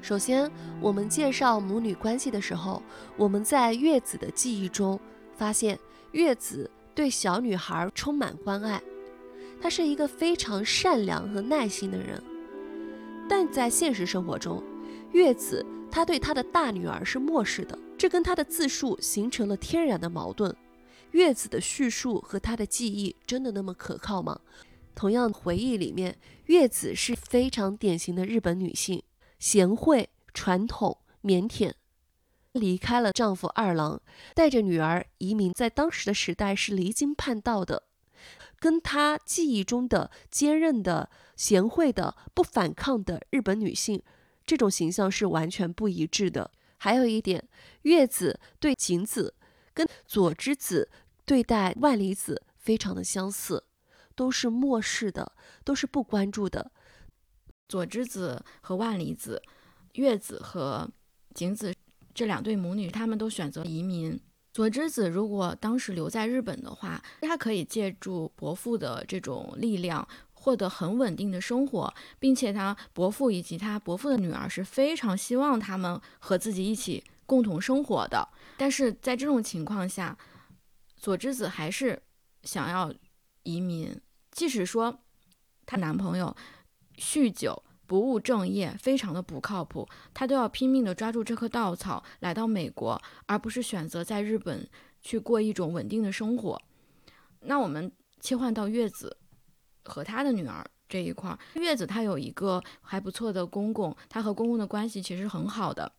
[0.00, 2.82] 首先，我们介绍母女关系的时候，
[3.16, 4.98] 我们在月子的记忆中
[5.36, 5.78] 发现，
[6.12, 8.80] 月子对小女孩充满关爱，
[9.60, 12.22] 她是一个非常善良和耐心的人。
[13.28, 14.62] 但在现实生活中，
[15.12, 20.54] 月子，她对她的大女儿是漠视的，这跟她的自述形成了天然的矛盾。
[21.10, 24.38] 月子的叙述和她的记忆真的那么可靠吗？
[24.94, 29.02] 同样，回忆里面，月子是非常典型的日本女性，
[29.38, 31.72] 贤惠、传统、腼腆，
[32.52, 34.00] 离开了丈夫二郎，
[34.34, 37.84] 带着女儿移民，在当时的时代是离经叛道的。
[38.58, 44.02] 跟他记忆中的坚韧的、贤惠的、不反抗的日本女性
[44.44, 46.50] 这种形象是完全不一致的。
[46.78, 47.48] 还有一点，
[47.82, 49.34] 月子对景子
[49.72, 50.90] 跟佐之子
[51.24, 53.64] 对待万里子非常的相似，
[54.16, 55.32] 都是漠视的，
[55.62, 56.72] 都是不关注的。
[57.68, 59.42] 佐之子和万里子，
[59.94, 60.88] 月子和
[61.34, 61.74] 景子
[62.14, 64.18] 这两对母女，他们都选择移民。
[64.52, 78.26] 佐之子如果当时留在日本的话，他可以借助伯父的这种力量，获得很稳定的生活，并且他伯父以及他伯父的女儿是非常希望他们和自己一起共同生活的。
[78.56, 80.16] 但是在这种情况下，
[80.96, 82.02] 佐之子还是
[82.42, 82.92] 想要
[83.44, 84.00] 移民，
[84.32, 84.98] 即使说
[85.66, 86.34] 她男朋友
[86.98, 87.62] 酗酒。
[87.86, 94.68] 不务正业，非常的不靠谱，他都要拼命的抓住这棵稻草来到美国，而不是选择在日本
[95.00, 96.60] 去过一种稳定的生活。
[97.40, 97.90] 那我们
[98.20, 99.16] 切换到月子
[99.86, 105.90] 和他的女儿这一块儿，月子她有一个还不错的公公，她和公公的关系其实很好的。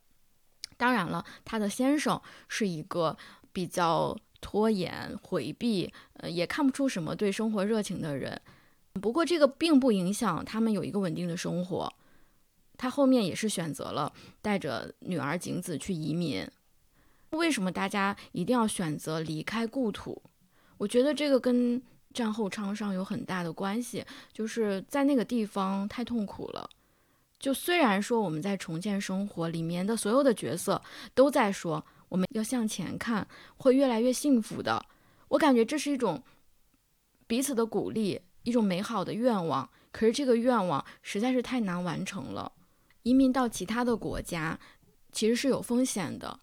[0.78, 3.18] 当然了，她的先生是一个
[3.52, 8.40] 比较拖延、回避，呃，也看不出什么对生活热情的人。
[8.94, 11.94] 不过这个并不影响他们有一个稳定的生活。
[12.78, 16.48] 他后面也是选择了带着女儿景子去移民。
[17.32, 20.22] 为什么大家一定要选择离开故土？
[20.78, 21.82] 我觉得这个跟
[22.14, 26.70] 战后创伤有很大的关系，就是在那个地方太痛苦了。
[27.38, 30.82] 就虽然说我们在重建生活里面的所有的角色
[31.14, 33.28] 都在说我们要向前看，
[33.58, 34.86] 会越来越幸福的。
[35.28, 36.24] 我感觉这是一种
[37.28, 38.22] 彼此的鼓励。
[38.44, 42.52] 一种美好的愿望，可是这个愿望实在是太难完成了。
[43.04, 44.60] 移民到其他的国家，
[45.12, 46.40] 其实是有风险的，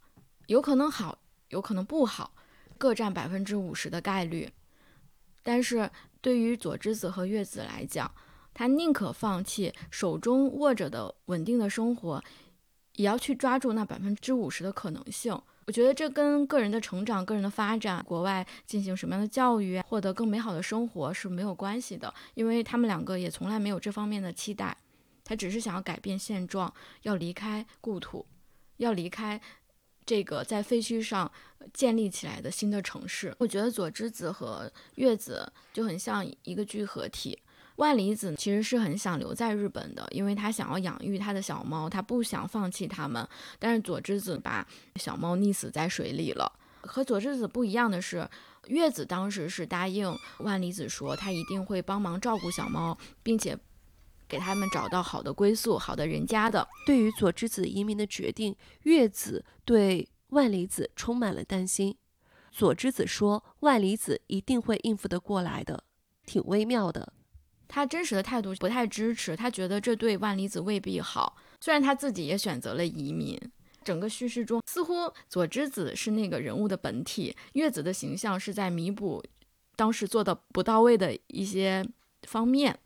[0.46, 1.18] 有可能好，
[1.48, 2.34] 有可能不好，
[2.78, 4.50] 各占百分之五十的概率。
[5.42, 5.90] 但是
[6.20, 8.10] 对于佐之子和月子来讲，
[8.52, 12.24] 他宁可放弃手中握着的稳定的生活，
[12.94, 15.40] 也要去抓住那百分之五十的可能性。
[15.66, 24.76] 我觉得这跟个人的成长、个人的发展、国外进行什么样的教育、获得更美好的生活是没有关系的，因为他们两个也从来没有这方面的期待，
[25.24, 28.24] 他只是想要改变现状，要离开故土，
[28.76, 29.40] 要离开
[30.04, 31.30] 这个在废墟上
[31.74, 33.34] 建立起来的新的城市。
[33.40, 37.36] 我觉得佐之子和月子就很像一个聚合体。
[37.76, 43.26] 万里子其实是很想留在日本的，因为他想要养育他的小猫，他不想放弃它们。
[43.58, 44.66] 但是佐之子把
[44.96, 46.50] 小猫溺死在水里了。
[46.82, 48.28] 和佐之子不一样的是，
[48.68, 53.58] 月子当时是答应万里子说，他一定会帮忙照顾小猫，并且
[54.28, 56.66] 给他们找到好的归宿、好的人家的。
[56.86, 61.96] 对于佐之子移民的决定，月子对万里子充满了担心。
[62.52, 65.84] 佐之子说，万里子一定会应付得过来的，
[66.24, 67.12] 挺微妙的。
[67.68, 71.36] 他真实的态度不太支持，他觉得这对万里子未必好。
[71.60, 73.38] 虽然他自己也选择了移民，
[73.82, 79.22] 整个叙事中似乎佐之子是那个人物的本体，月子的形象是在弥补
[79.74, 81.84] 当时做的不到位的一些
[82.22, 82.78] 方面。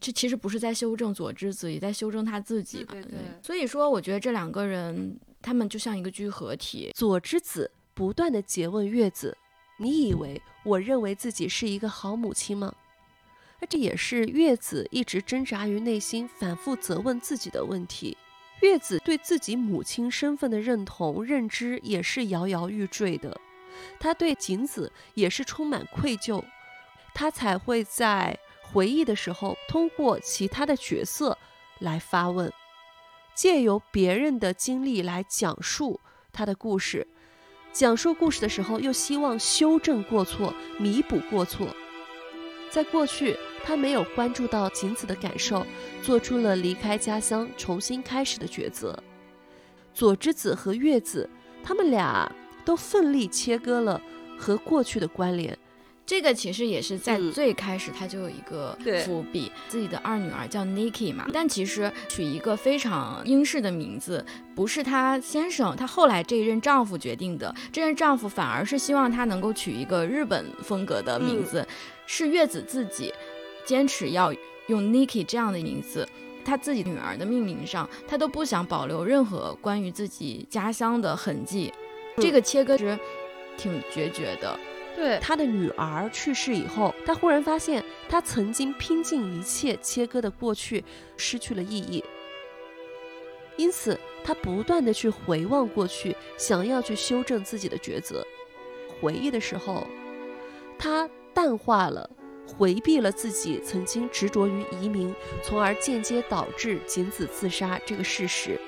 [0.00, 2.84] 这其实不是在修正佐之子，也在修正他自己。
[2.84, 3.18] 对对。
[3.42, 6.90] 所以说，我觉得这两个人他们就像一个聚合体。
[6.94, 9.36] 佐之子不断的诘问月子
[9.78, 12.72] ：“你以为我认为自己是一个好母亲吗？”
[13.60, 18.16] 那这也是月子一直挣扎于内心，反复责问自己的问题。
[18.62, 23.40] 月子对自己母亲身份的认同认知也是摇摇欲坠的，
[23.98, 26.42] 她对景子也是充满愧疚，
[27.14, 31.36] 她才会在回忆的时候通过其他的角色
[31.78, 32.52] 来发问，
[33.34, 35.98] 借由别人的经历来讲述
[36.32, 37.06] 她的故事，
[37.72, 41.66] 讲述故事的时候又希望修正过错，弥补过错。
[42.70, 45.66] 在过去，他没有关注到景子的感受，
[46.02, 48.96] 做出了离开家乡重新开始的抉择。
[49.92, 51.28] 佐之子和月子，
[51.64, 52.30] 他们俩
[52.64, 54.00] 都奋力切割了
[54.38, 55.58] 和过去的关联。
[56.06, 61.28] 这个其实也是在最开始，他就有一个伏笔，自己的二女儿叫 Niki 嘛。
[61.32, 64.24] 但其实取一个非常英式的名字，
[64.56, 67.54] 不是她先生，她后来这一任丈夫决定的。
[67.70, 71.64] 这任丈夫反而是希望她能够取一个日本风格的名字，
[72.12, 73.14] 是月子自己
[73.64, 74.34] 坚持要
[74.66, 76.04] 用 Niki 这样的名字。
[76.44, 81.72] 她自己女儿的命名上，她都不想保留任何关于自己家乡的痕迹。
[82.16, 82.98] 这个切割是
[83.56, 84.58] 挺决绝的。
[84.96, 90.84] 对他的女儿去世以后，他忽然发现他曾经拼尽一切切割的过去
[91.16, 92.02] 失去了意义，
[93.56, 98.26] 因此他不断的去回望过去，想要去修正自己的抉择。
[99.00, 99.86] 回忆的时候，
[100.76, 102.08] 他淡化了
[102.56, 108.60] 回避了自己曾经执着于移民，从而间接导致景子自杀这个事实。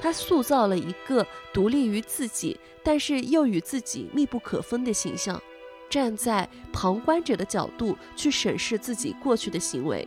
[0.00, 5.42] 他塑造了一个独立于自己，但是又与自己密不可分的形象，
[5.90, 10.06] 站在旁观者的角度去审视自己过去的行为。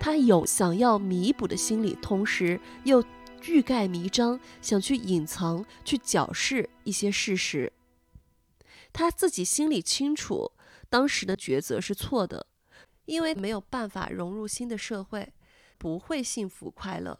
[0.00, 3.04] 他有想要弥补的心理，同时又
[3.46, 7.72] 欲盖弥彰，想去隐藏、去矫饰一些事实。
[8.92, 10.50] 他自己心里清楚，
[10.94, 12.46] 当时的抉择是错的，
[13.06, 15.32] 因为没有办法融入新的社会，
[15.76, 17.18] 不会幸福快乐。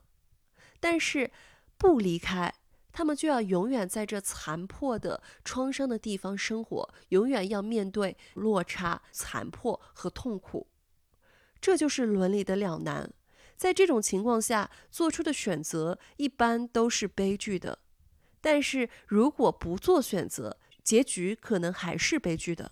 [0.79, 1.33] 但是
[1.77, 2.55] 不离开，
[2.93, 10.69] 他们就要永远在这残破的、创伤的地方生活，永远要面对落差、残破和痛苦。
[11.61, 13.13] 这就是伦理的两难，
[13.57, 17.81] 在这种情况下做出的选择一般都是悲剧的。
[18.41, 22.71] 但是如果不做选择，结局可能还是悲剧的。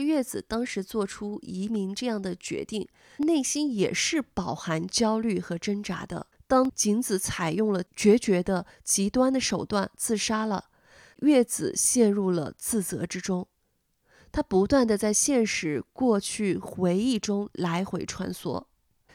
[0.00, 2.88] 月子当时做出移民这样的决定，
[3.18, 6.26] 内心也是饱含焦虑和挣扎的。
[6.46, 10.64] 当景子采用了决绝的极端的手段自杀了，
[11.18, 13.46] 月子陷入了自责之中。
[14.32, 18.64] 她不断的在现实、过去、回忆中来回穿梭。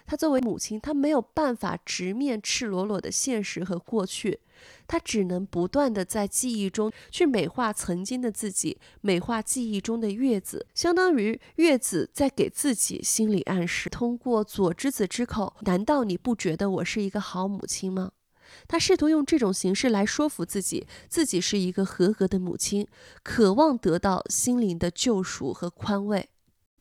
[0.05, 4.39] 他作为母亲，他没有办法直面赤裸裸的现实和过去，
[4.87, 13.89] 他只能不断的在记忆中去美化曾经的自己，美化记忆中的月子，相当于月子在给自己心理暗示。
[13.89, 18.11] 通过左之子之口，难道你不觉得我是一个好母亲吗？
[18.67, 22.87] 他试图用这种形式来说服自己，自己是一个合格的母亲，
[23.23, 26.29] 渴望得到心灵的救赎和宽慰。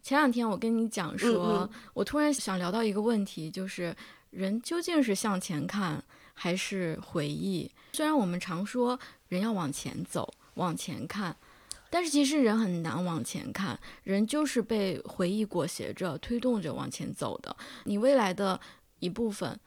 [0.04, 3.96] 前两天我跟你讲说，我突然想聊到一个问题，就是
[4.28, 7.72] 人究竟是向前看还是回忆？
[7.94, 11.34] 虽然我们常说人要往前走、往前看，
[11.88, 17.56] 但是其实人很难往前看，人就是被回忆裹挟着、推动着往前走的。
[17.84, 18.60] 你未来的
[18.98, 19.58] 一部分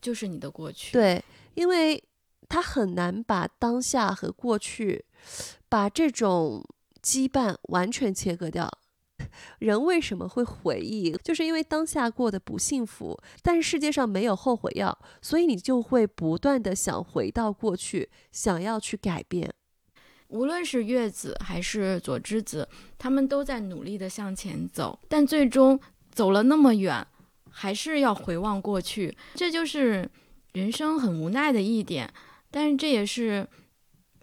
[0.00, 0.92] 就是你的过去。
[0.92, 1.20] 对。
[1.54, 2.00] 因为
[2.48, 5.04] 他很难把当下和过去，
[5.68, 6.64] 把这种
[7.02, 8.70] 羁绊完全切割掉。
[9.58, 11.12] 人为什么会回忆？
[11.24, 19.52] 就是因为当下过得不幸福，但是世界上没有后悔药，所以你就会不断的想回到过去，想要去改变。
[20.28, 22.68] 无论是月子还是佐之子，
[22.98, 25.78] 他们都在努力的向前走，但最终
[26.10, 27.06] 走了那么远，
[27.50, 29.16] 还是要回望过去。
[29.34, 30.10] 这就是。
[30.52, 32.12] 人生很无奈的一点，
[32.50, 33.48] 但是这也是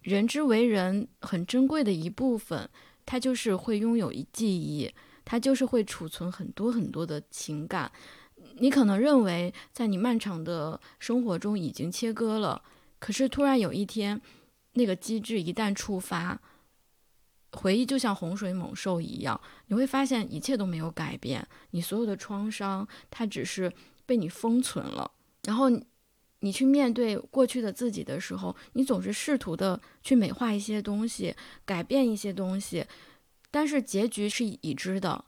[0.03, 2.69] 人之为人很珍贵的一部分。
[3.09, 4.93] 它就是会拥有一记忆，
[5.25, 7.91] 它就是会储存很多很多的情感。
[8.59, 12.61] 你可能认为在你漫长的生活中已经切割了，
[12.99, 14.21] 可是突然有一天，
[14.73, 16.39] 那个机制一旦触发，
[17.53, 23.73] 回忆就像洪水猛兽一样，你会发现一切都没有改变，你所有的创伤它只是
[24.05, 25.09] 被你封存了，
[25.45, 25.71] 然后。
[26.41, 31.35] 你去面对过去的自己的时候，你总是试图的去美化一些东西，
[31.65, 32.85] 改变一些东西，
[33.51, 35.25] 但是结局是已知的。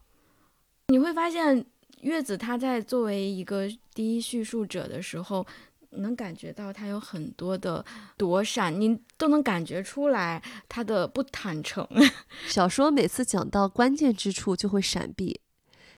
[0.88, 1.64] 你会发现，
[2.00, 5.46] 月子他在作为一个第一叙述者的时候，
[5.90, 7.84] 能感觉到他有很多的
[8.16, 11.86] 躲闪，你都能感觉出来他的不坦诚。
[12.48, 15.40] 小说每次讲到关键之处就会闪避。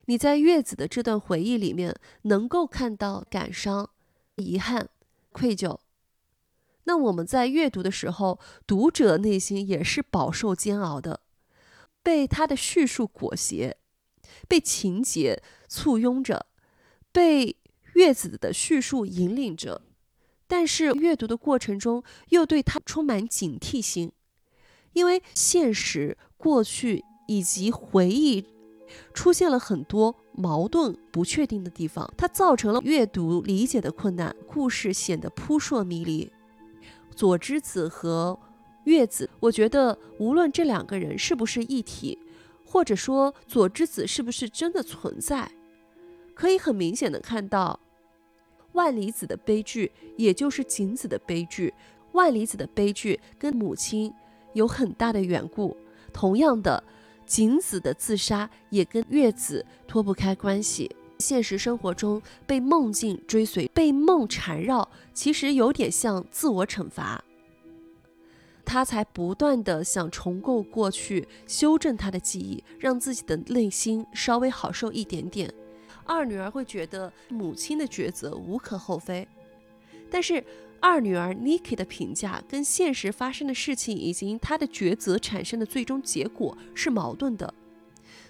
[0.07, 3.89] 你在月子的这段回忆里面，能够看到感伤、
[4.35, 4.89] 遗憾。
[5.35, 5.77] 愧疚。
[6.85, 11.19] 那我们在阅读的时候，读者内心也是饱受煎熬的，
[12.01, 13.75] 被他的叙述裹挟，
[14.47, 16.45] 被情节簇拥着，
[17.11, 17.57] 被
[17.95, 19.81] 月子的叙述引领着。
[20.47, 24.11] 但是阅读的过程中，又对他充满警惕心，
[24.93, 28.45] 因为现实、过去以及回忆
[29.15, 30.15] 出现了很多。
[30.37, 36.29] 矛盾不确定的地方，它造成了阅读理解的困难，故事显得扑朔迷离。
[37.15, 38.37] 左之子和
[38.83, 42.19] 月子，我觉得无论这两个人是不是一体，
[42.65, 45.49] 或者说左之子是不是真的存在，
[46.33, 47.79] 可以很明显的看到，
[48.73, 51.73] 万里子的悲剧，也就是景子的悲剧。
[52.11, 54.13] 万里子的悲剧跟母亲
[54.51, 55.77] 有很大的缘故，
[56.11, 56.83] 同样的。
[57.25, 60.95] 景子的自杀也跟月子脱不开关系。
[61.19, 67.23] 现实生活中被梦境追随、被梦缠绕，其实有点像自我惩罚。
[68.65, 75.53] 他才不断的想重构过去，修正他的记忆，让自己的内心稍微好受一点点。
[76.03, 79.27] 二女儿会觉得母亲的抉择无可厚非，
[80.09, 80.43] 但是。
[80.87, 87.51] 二女儿 Niki 的评价跟现实发生的事情以及她的抉择产生的最终结果是矛盾的，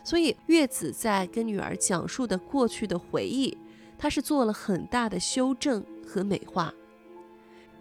[0.05, 3.57] 所以月子在跟女儿讲述的过去的回忆，
[3.97, 6.73] 她是做了很大的修正和美化，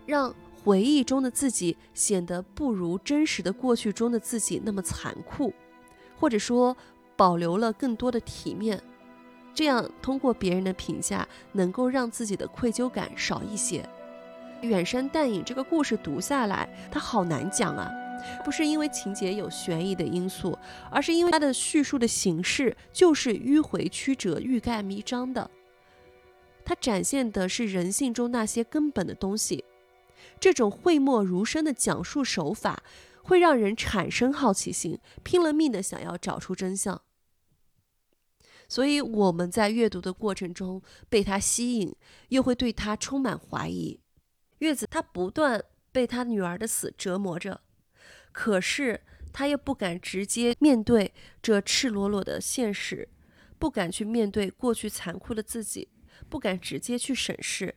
[0.06, 5.54] 让回忆中的自己显得不如真实的过去中的自己那么残酷，
[6.18, 6.76] 或者说
[7.14, 8.82] 保留了更多的体面，
[9.54, 13.88] 这样通过别人的评价，能够让自己的愧疚感少一些。
[14.64, 17.90] 远山淡影这个故事读下来，它好难讲啊。
[18.42, 20.58] 不是因为情节有悬疑的因素，
[20.90, 25.50] 而是因为它的叙述的形式就是迂回曲折、欲盖弥彰的。
[26.64, 29.64] 它展现的是人性中那些根本的东西。
[30.40, 32.82] 这种讳莫如深的讲述手法，
[33.22, 37.02] 会让人产生好奇心，拼了命的想要找出真相。
[38.66, 41.94] 所以我们在阅读的过程中被它吸引，
[42.28, 44.00] 又会对它充满怀疑。
[44.64, 45.62] 月子他不断
[45.92, 47.60] 被他女儿的死折磨着。
[48.32, 49.02] 可是
[49.32, 51.12] 他又不敢直接面对
[51.42, 53.08] 这赤裸裸的现实，
[53.58, 55.88] 不敢去面对过去残酷的自己，
[56.28, 57.76] 不敢直接去审视，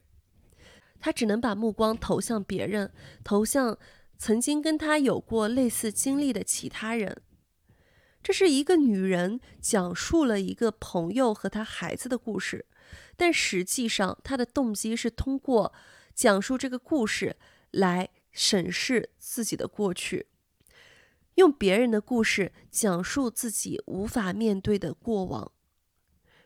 [0.99, 2.91] 他只能把目光投向别人，
[3.23, 3.77] 投向
[4.17, 7.21] 曾经跟他有过类似经历的其他人。
[8.23, 12.65] 这是一个女人讲述了一个朋友和他孩子的故事，
[13.15, 15.71] 但实际上她的动机是通过
[16.17, 17.35] 讲述这个故事
[17.69, 20.25] 来审视自己的过去。
[21.35, 25.51] 用别人的故事讲述自己无法面对的过往。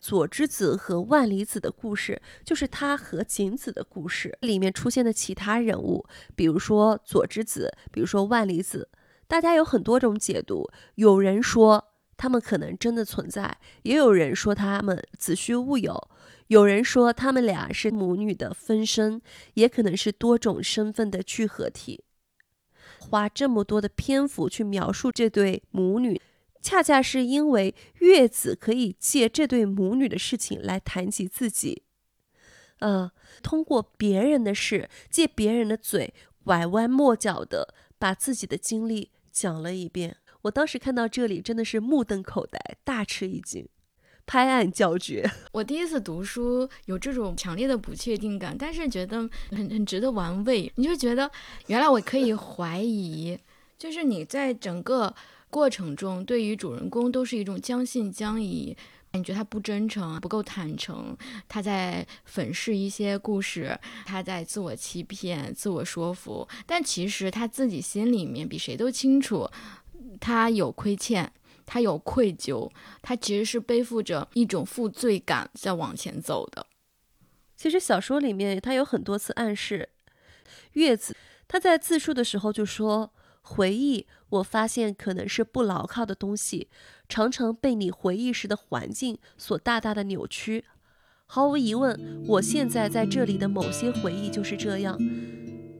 [0.01, 6.05] 左之子和万里子的故事，就是他和景子的故事里面出现的其他人物，
[6.35, 8.89] 比如说左之子，比如说万里子，
[9.25, 10.69] 大家有很多种解读。
[10.95, 11.90] 有人说
[12.21, 16.07] 他们可能真的存在，也有人说他们子虚乌有，
[16.49, 19.19] 有人说他们俩是母女的分身，
[19.55, 22.03] 也可能是多种身份的聚合体。
[22.99, 26.21] 花这么多的篇幅去描述这对母女，
[26.61, 31.81] 恰恰是因为月子可以借这对母女的事情来谈及自己，
[32.81, 33.11] 呃，
[33.41, 36.13] 通过别人的事，借别人的嘴，
[36.43, 40.17] 拐弯抹角的把自己的经历讲了一遍。
[40.43, 43.67] 我当时看到这里，真的是目瞪口呆，大吃一惊。
[44.25, 45.29] 拍案叫绝。
[45.51, 49.17] 我第一次读书有这种强烈的不确定感，但是觉得
[49.49, 50.71] 很很值得玩味。
[50.75, 51.29] 你就觉得
[51.67, 53.37] 原来我可以怀疑，
[53.77, 55.13] 就是你在整个
[55.49, 58.77] 过程中对于主人公都是一种将信将疑，
[59.13, 61.17] 你觉他不真诚、不够坦诚，
[61.49, 69.49] 他在粉饰一些故事，他在自我欺骗、自我说服，但其实他自己心里面比谁都清楚，
[70.21, 71.33] 他有亏欠。
[71.63, 72.69] 他有愧疚，
[73.01, 76.67] 他其实是背负着一种负罪感在往前走的。
[77.55, 79.87] 其实小说里面他有很多次暗示，
[80.73, 81.15] 月子
[81.47, 86.67] 他在自述的时候就说：“回忆，我发现可能是不牢靠的东西，
[87.07, 90.65] 常常被你回忆时的环境所大大的扭曲。
[91.25, 94.97] 毫无疑问，我现在在这里的某些回忆就是这样。”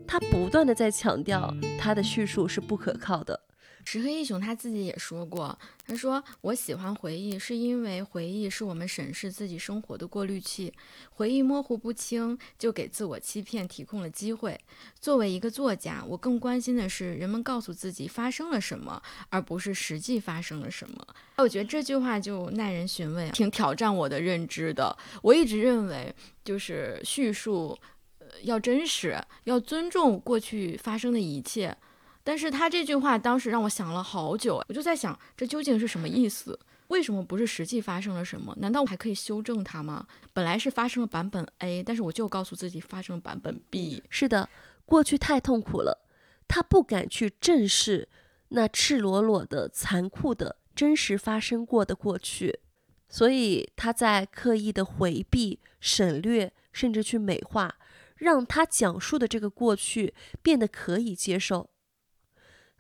[0.08, 3.42] 他不断的在强调他的叙述是不可靠的。
[3.86, 10.74] 石黑一雄他自己也说过，他说：“我喜欢回忆，是因为回忆是我们审视自己生活的过滤器。
[11.10, 14.60] 回忆模糊不清，就给自我欺骗提供了机会。
[15.00, 21.08] 作为一个作家，我更关心的是人们告诉自己发生了什么，而不是实际发生了什么。”
[21.38, 24.96] 我觉得这句话就耐人寻味，挺挑战我的认知的。
[25.24, 26.14] 我一直认为，
[26.44, 27.78] 就是叙述，
[28.20, 31.76] 呃，要真实，要尊重过去发生的一切。
[32.24, 36.60] 但是他这句话当时让我想了好久，我就在想，这究竟是什么意思？
[36.88, 38.54] 为什么不是实际发生了什么？
[38.60, 40.06] 难道我还可以修正它吗？
[40.34, 44.04] 本来是发生了版本 A，但是我就告诉自己发生了版本 B。
[44.10, 44.50] 是的，
[44.86, 46.06] 过去太痛苦了，
[46.48, 48.10] 他不敢去正视
[48.50, 52.60] 那赤裸裸的、残酷的、真实发生过的过去，
[53.08, 57.78] 所以他在刻意的回避、省略，甚至去美化，
[58.18, 60.14] 让他讲述的这个过去
[60.44, 61.70] 变得可以接受。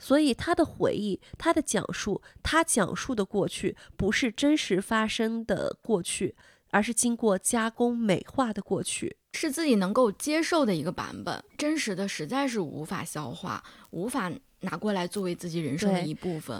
[0.03, 6.35] 所以他的回忆，他的讲述，他讲述的过去不是真实发生的过去，
[6.71, 11.43] 而是经过加工美化的过去，是自己能够接受的一个版本。
[11.55, 14.31] 真实的实在是无法消化，无法
[14.61, 16.59] 拿过来作为自己人生的一部分。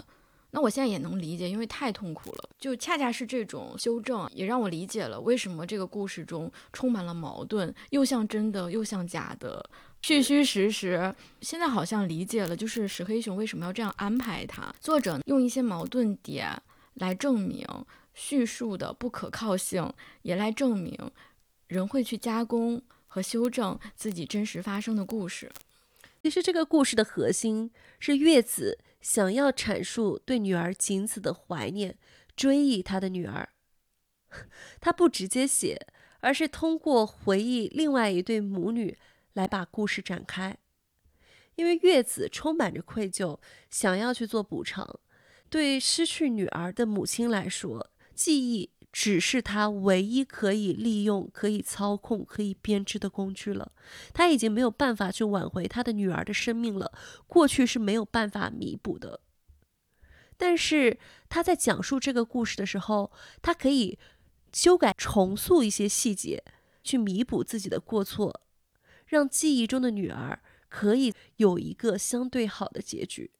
[0.54, 2.48] 那我现在也能理解，因为太痛苦了。
[2.60, 9.68] 就恰恰是这种修正，也让我理解了为什么这个故事中充满了矛盾，又像真的，又像假的。
[10.02, 14.74] 虚虚实实，现在好像理解了，就是石黑熊为什么要这样安排他。
[14.80, 16.60] 作者用一些矛盾点
[16.94, 17.64] 来证明
[18.12, 19.92] 叙述的不可靠性，
[20.22, 20.98] 也来证明
[21.68, 25.52] 人会去加工和修正自己真实发生的故事。
[26.20, 31.96] 其实这个故事的核心是月子想要阐述对女儿景子的怀念，
[32.34, 33.48] 追忆她的女儿。
[34.80, 35.86] 他不直接写，
[36.20, 38.98] 而是通过回忆另外一对母女
[39.34, 40.58] 来把故事展开。
[41.56, 45.00] 因为月子充满着愧疚，想要去做补偿。
[45.50, 53.72] 对失去女儿的母亲来说，记忆只是她唯一可以利用、可以操控、可以编织的工具了。
[54.14, 56.90] 她已经没有办法去挽回她的女儿的生命了，
[57.26, 59.20] 过去是没有办法弥补的。
[60.38, 63.12] 但是她在讲述这个故事的时候，
[63.42, 63.98] 她可以
[64.54, 66.42] 修改、重塑一些细节，
[66.82, 68.40] 去弥补自己的过错，
[69.12, 70.40] 让记忆中的女儿。
[70.74, 73.30] 可以有一个相对好的结局，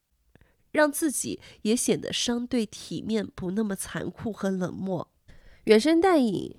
[0.71, 5.11] 让自己也显得相对体面，不那么残酷和冷漠。
[5.65, 6.55] 原声带影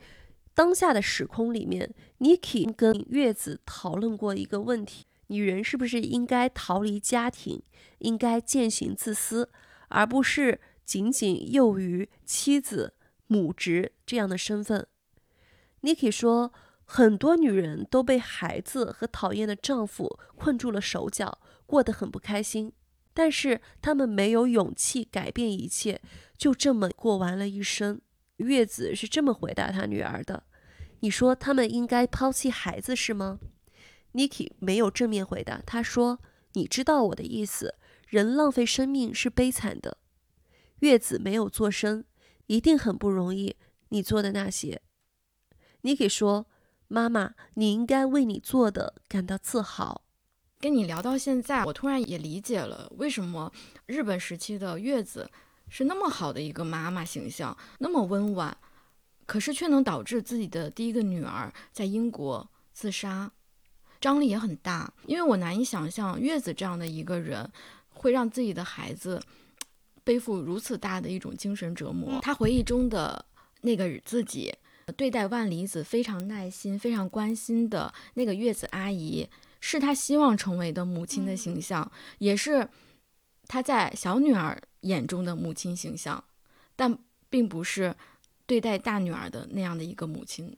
[0.56, 7.62] 当下的时空里面，Niki 跟月子讨论过一个问题：女人是不是应该逃离家庭，
[8.00, 9.52] 应该践行自私，
[9.90, 12.96] 而不是仅仅囿于妻子、
[13.28, 14.88] 母职这样的身份
[15.84, 16.52] ？Niki 说。
[16.86, 22.72] 很多女人都被孩子和讨厌的丈夫困住了手脚，过得很不开心。
[23.14, 26.02] 但是她们没有勇气改变一切，
[26.38, 28.02] 就这么过完了一生。
[28.38, 30.44] 月子是这么回答她女儿的
[31.02, 33.40] ：“你说他们应该抛弃孩子是吗
[34.14, 36.20] ？”Niki 没有正面回答，他说
[36.54, 37.76] ：“你知道我的意思，
[38.08, 39.98] 人浪费生命是悲惨的。”
[40.82, 42.04] 月子没有做声，
[42.48, 43.56] 一定很不容易。
[43.90, 44.82] 你做的那些
[45.82, 46.48] ，Niki 说。
[46.94, 50.04] 妈妈，你应该为你做的感到自豪。
[50.60, 53.52] 跟你聊到现在，我突然也理解了为什么
[53.88, 55.28] 日本时期的月子
[55.68, 58.56] 是那么好的一个妈妈形象，那么温婉，
[59.26, 63.32] 可是却能导致自己的第一个女儿在英国自杀，
[64.00, 64.94] 张力也很大。
[65.08, 67.52] 因为我难以想象月子这样的一个人
[67.90, 69.20] 会让自己的孩子
[70.04, 72.20] 背负如此大的一种精神折磨。
[72.22, 73.26] 他回忆中的
[73.62, 74.54] 那个自己。
[74.94, 79.28] 对待万里子非常耐心、非常关心的那个月子阿姨，
[79.60, 82.68] 是他希望成为的母亲的形象，也是
[83.48, 86.24] 他在小女儿眼中的母亲形象，
[86.76, 86.98] 但
[87.30, 87.96] 并不是
[88.46, 90.56] 对待大女儿的那样的一个母亲。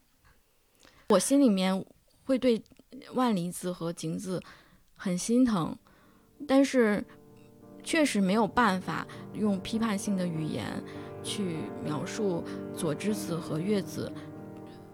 [1.09, 1.85] 我心里面
[2.23, 2.61] 会对
[3.13, 4.41] 万里子和景子
[4.95, 5.77] 很心疼，
[6.47, 7.03] 但是
[7.83, 10.83] 确实没有办法用批判性的语言。
[11.25, 12.43] 去描述
[12.75, 14.11] 左之子和月子，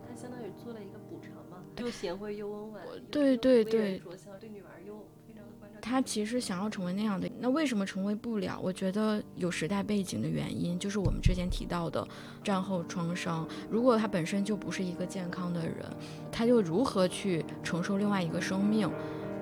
[0.07, 4.01] 他相当于做了一个补偿嘛，又贤惠又温婉，对对对，
[4.39, 5.77] 对女儿又非常的关照。
[5.81, 8.57] 他其实想要成为那样的，那为什么成为不了？
[8.63, 12.07] 我觉得有时代背景的原因，就是我们之前提到的
[12.41, 13.45] 战后创伤。
[13.69, 15.85] 如果他本身就不是一个健康的人，
[16.31, 18.89] 他又如何去承受另外一个生命？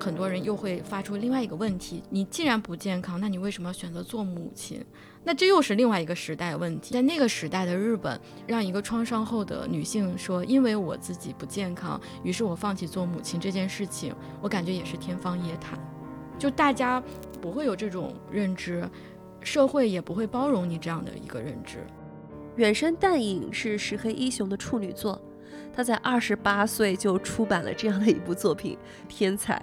[0.00, 4.82] 很多人又会发出另外一个问题：你既然不健康，那你为什么要选择做母亲？
[5.22, 6.94] 那这又是另外一个时代问题。
[6.94, 15.78] 在那个时代的日本，让一个创伤后的女性说：“因为我自己不健康，于是我放弃做母亲这件事情。”我感觉也是天方夜谭。
[16.38, 17.02] 就大家
[17.40, 18.88] 不会有这种认知，
[19.42, 21.86] 社会也不会包容你这样的一个认知。
[22.56, 25.20] 远山淡影是石黑一雄的处女作，
[25.72, 29.60] 他在二十八岁就出版了这样的一部作品，天才。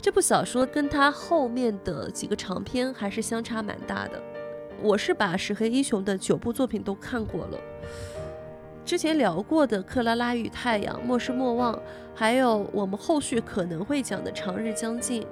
[0.00, 4.20] 这部小说跟他后面的几个长篇还是相差蛮大的。
[4.82, 7.58] 我是把石黑一雄的九部作品都看过了，
[8.84, 11.72] 之前聊过的《克拉拉与太阳》《莫失莫忘》，
[12.16, 15.22] 还有我们后续可能会讲的《长日将近》。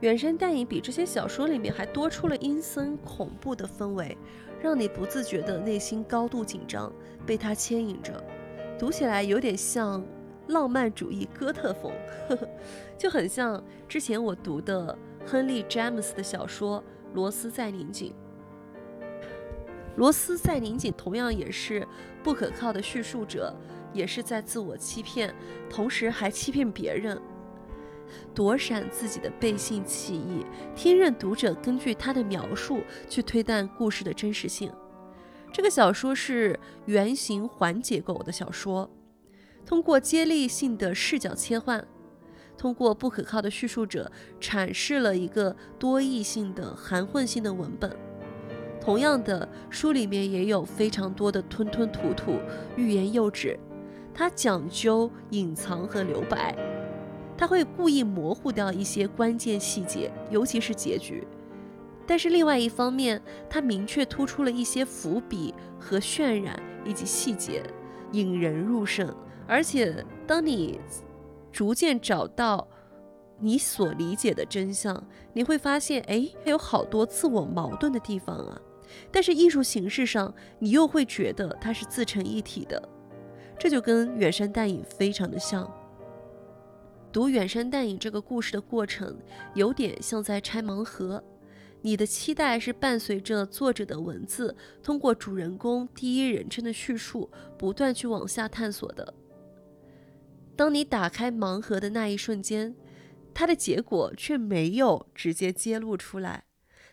[0.00, 4.16] 原声电影比这些小说里面还多出了阴森恐怖的氛围，
[4.62, 6.90] 让你不自觉的内心高度紧张，
[7.26, 8.12] 被它牵引着，
[8.78, 10.02] 读起来有点像
[10.48, 11.92] 浪漫主义哥特风，
[12.28, 12.48] 呵 呵
[12.96, 14.96] 就很像之前我读的
[15.26, 16.82] 亨利詹姆斯的小说。
[17.14, 18.12] 罗斯在拧紧，
[19.96, 21.86] 罗斯在拧紧，同样也是
[22.24, 23.54] 不可靠的叙述者，
[23.92, 25.32] 也是在自我欺骗，
[25.70, 27.16] 同时还欺骗别人，
[28.34, 30.44] 躲闪自己的背信弃义，
[30.74, 34.72] 听任读者根据他的描述去推断故事的真实性。
[35.52, 38.90] 这个小说是圆形环结构的小说，
[39.64, 41.86] 通过接力性的视角切换。
[42.64, 44.10] 通过不可靠的叙述者
[44.40, 47.94] 阐释了一个多义性的含混性的文本。
[48.80, 52.40] 同样的，书里面也有非常多的吞吞吐吐、
[52.74, 53.60] 欲言又止。
[54.14, 56.56] 它讲究隐藏和留白，
[57.36, 61.22] 它会故意模糊掉一些关键细节，尤其是结局。
[62.06, 67.62] 但是另外一方面，它明确突出了一些伏笔和渲染以及细节，
[68.12, 69.14] 引人入胜。
[69.46, 70.80] 而且当你
[71.54, 72.66] 逐渐找到
[73.38, 78.60] 你所理解的真相，你会发现，哎，有好多自我矛盾的地方啊。
[79.12, 82.88] 但是艺术形式上你又会觉得它是自成一体的，
[83.56, 85.72] 这就跟远山淡影非常的像。
[87.12, 89.16] 读远山淡影这个故事的过程，
[89.54, 91.22] 有点像在拆盲盒。
[91.82, 99.14] 你的期待是伴随着作者的文字，通过主人公第一人称的叙述，不断去往下探索的。
[100.56, 102.76] 当你打开盲盒的那一瞬间，
[103.34, 106.44] 它的结果却没有直接揭露出来，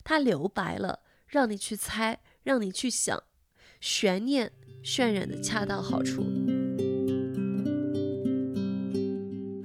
[0.04, 3.22] 它留白了，让你去猜，让你去想，
[3.80, 4.52] 悬念
[4.84, 6.26] 渲染的恰到好处。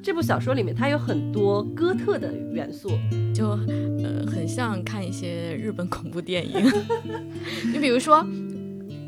[0.03, 2.91] 这部小说里面，它有很多哥特的元素，
[3.35, 6.65] 就呃很像看一些日本恐怖电影。
[7.73, 8.25] 你比如说，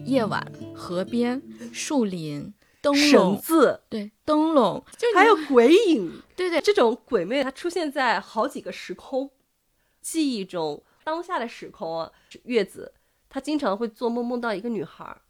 [0.07, 1.41] 夜晚、河边、
[1.72, 2.53] 树林、
[2.93, 9.30] 灯笼、绳子，对，灯笼，就还有鬼影，对对，这种鬼魅它出现在好几个时空，
[10.01, 12.12] 记忆中当下的时空啊，
[12.45, 12.95] 月子
[13.28, 15.20] 她经常会做梦，梦到一个女孩，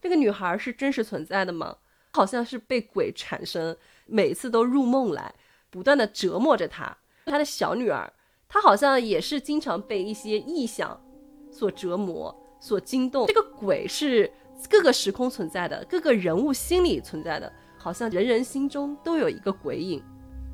[0.00, 1.78] 这个女孩是真实存在的吗？
[2.12, 3.76] 好像是被鬼产生。
[4.06, 5.32] 每次都入梦来，
[5.70, 6.98] 不断的折磨着她。
[7.26, 8.12] 她的小女儿，
[8.48, 11.00] 她好像也是经常被一些异象
[11.52, 13.28] 所折磨、所惊动。
[13.28, 14.32] 这个鬼是
[14.68, 20.02] 各个时空存在的，各个人物心里存在的，好像人人心中都有一个鬼影。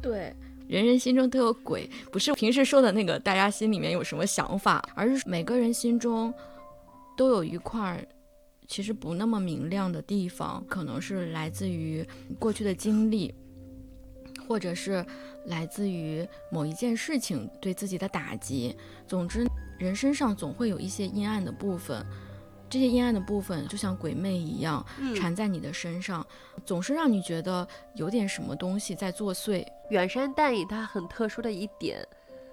[0.00, 0.34] 对，
[0.68, 6.32] 人人心中都有鬼，不是平时说的那个大家心里面有什么想法，而是每个人心中
[7.16, 8.07] 都有一块。
[8.68, 12.04] 其实不那么明亮的地方，可能是来自于
[12.36, 13.32] 过去的经历，
[14.48, 15.07] 或者是
[15.44, 18.76] 来自于某一件事情对自己的打击。
[19.07, 19.46] 总之，
[19.78, 22.04] 人身上总会有一些阴暗的部分，
[22.68, 26.26] 这些阴暗的部分就像鬼魅一样缠在你的身上，
[26.64, 29.66] 总是让你觉得有点什么东西在作祟。
[29.90, 32.06] 远山淡影它很特殊的一点。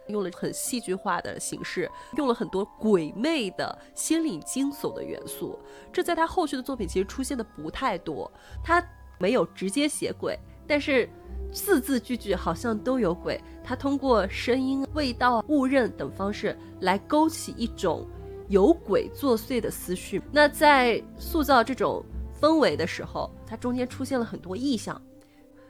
[0.07, 5.57] 用了很戏剧化的形式，用了很多鬼魅的心理惊悚的元素，
[5.93, 8.30] 这在他后续的作品其实出现的不太多。
[8.61, 8.86] 他
[9.18, 10.38] 没有直接写鬼，
[10.68, 11.09] 但是
[11.53, 13.41] 字字句句好像都有鬼。
[13.64, 18.05] 他通过声音、味道、误认等方式来勾起一种
[18.54, 20.22] 有鬼作祟的思绪。
[20.32, 22.04] 那在塑造这种
[22.39, 25.01] 氛围的时候，它中间出现了很多意象。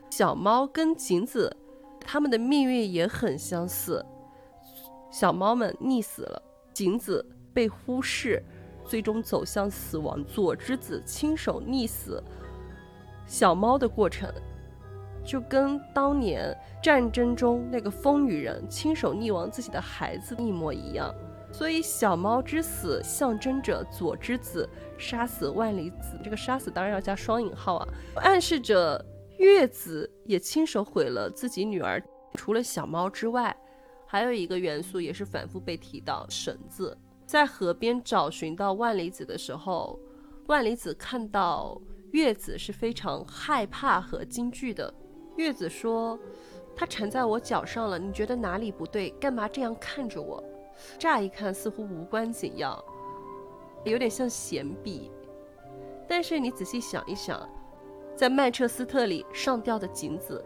[0.10, 1.56] 小猫跟景子，
[2.02, 4.06] 他们的命运也很相似。
[5.10, 8.44] 小猫们溺死了，景子被忽视，
[8.84, 10.22] 最终走向死亡。
[10.26, 12.22] 佐之子亲手溺死
[13.26, 14.30] 小猫的过程，
[15.24, 16.54] 就跟当年
[16.84, 21.16] 战争中那个疯女人亲手溺亡自己的孩子一模一样。
[21.54, 26.20] 所以，小猫之死象征着佐之子杀死万里子。
[26.22, 29.06] 这个杀死当然要加双引号啊，暗示着
[29.38, 32.04] 月子也亲手毁了自己女儿。
[32.34, 33.56] 除了小猫之外。
[34.06, 36.96] 还有一个元素也是反复被提到，绳子。
[37.26, 40.00] 在河边找寻到万里子的时候，
[40.46, 41.82] 万里子看到
[42.12, 44.94] 月子是非常害怕和惊惧的。
[45.36, 46.20] 月子说
[46.78, 49.10] ：“它缠在我脚上了，你觉得哪里不对？
[49.20, 50.44] 干嘛这样看着我？”
[50.98, 52.84] 乍一看似乎无关紧要，
[53.84, 55.12] 有点像闲笔。
[56.08, 57.48] 但是你仔细想一想，
[58.16, 60.44] 在曼彻斯特里上吊的景子，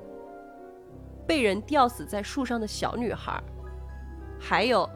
[1.26, 3.42] 被人吊死在树上的小女孩。
[4.40, 4.88] 还有，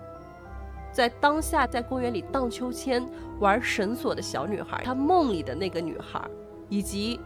[0.91, 3.03] 在当下在公园里荡秋千、
[3.39, 6.21] 玩绳索的小女孩，她梦里的那个女孩，
[6.69, 7.19] 以及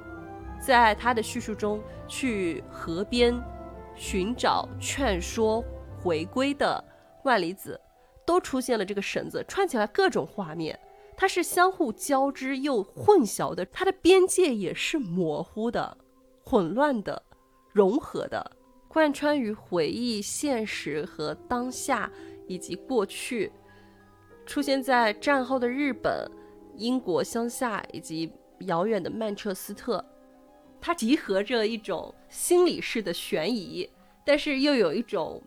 [0.60, 3.38] 在她的叙述中去河边
[3.96, 5.64] 寻找、劝说
[6.02, 6.84] 回归的
[7.24, 7.80] 万里子，
[8.26, 10.80] 都出现了这个绳子，串起来各种画面，
[11.16, 15.98] 它是相互交织又混淆的，它的边界也是模糊的、
[16.44, 17.22] 混乱的、
[17.72, 18.52] 融合的。
[18.88, 22.10] 贯穿于回忆、现实和当下，
[22.48, 23.52] 以及过去，
[24.46, 26.26] 出现在战后的日本、
[26.78, 30.04] 英国乡下以及遥远的曼彻斯特。
[30.80, 33.90] 它集合着一种心理式的悬疑，
[34.26, 35.44] 但是又有一种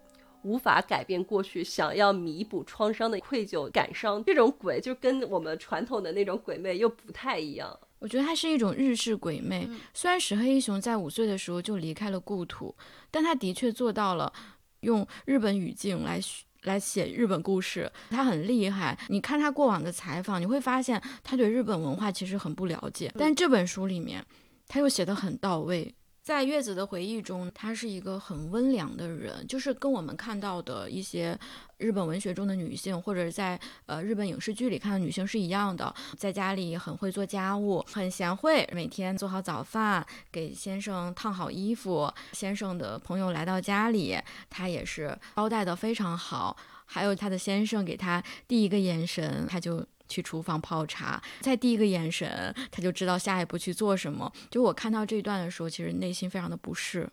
[0.49, 4.24] 无法改变过去、想要弥补创伤的愧疚感伤。
[4.24, 7.78] 这种鬼就跟我们传统的那种鬼魅又不太一样。
[7.99, 9.68] 我觉得它是一种日式鬼魅。
[9.92, 12.74] 虽然石黑一雄在五岁的时候就离开了故土，
[13.11, 14.32] 但他的确做到了
[14.80, 16.20] 用日本语境来
[16.62, 18.99] 来写日本故事，他很厉害。
[19.09, 24.24] 你看他过往的采访，你会发现他对日本文化其实很不了解，但这本书里面
[24.66, 25.94] 他又写得很到位。
[26.28, 31.34] 在月子的回忆中，她是一个很温良的人，就是跟我们看到的一些
[31.78, 44.14] 日本文学中的女性，或者在呃日本影视剧里看的女性是一样的，在家里很会做家务，很贤惠，每天做好早饭，给先生烫好衣服，先生的朋友来到家里，
[44.50, 46.54] 她也是招待的非常好，
[46.84, 54.32] 还有她的先生给她递一个眼神，她就去厨房泡茶，在第一个眼神他就知道下一步去做什么。
[54.50, 57.09] 就我看到这一段的时候，其实内心非常的不适。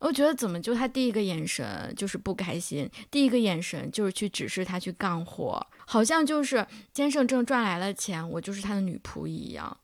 [0.00, 9.76] 我觉得怎么就他第一个眼神就是不开心，第一个眼神就是去指示他去干活，好像就是先生挣赚来了钱，我就是他的女仆一样。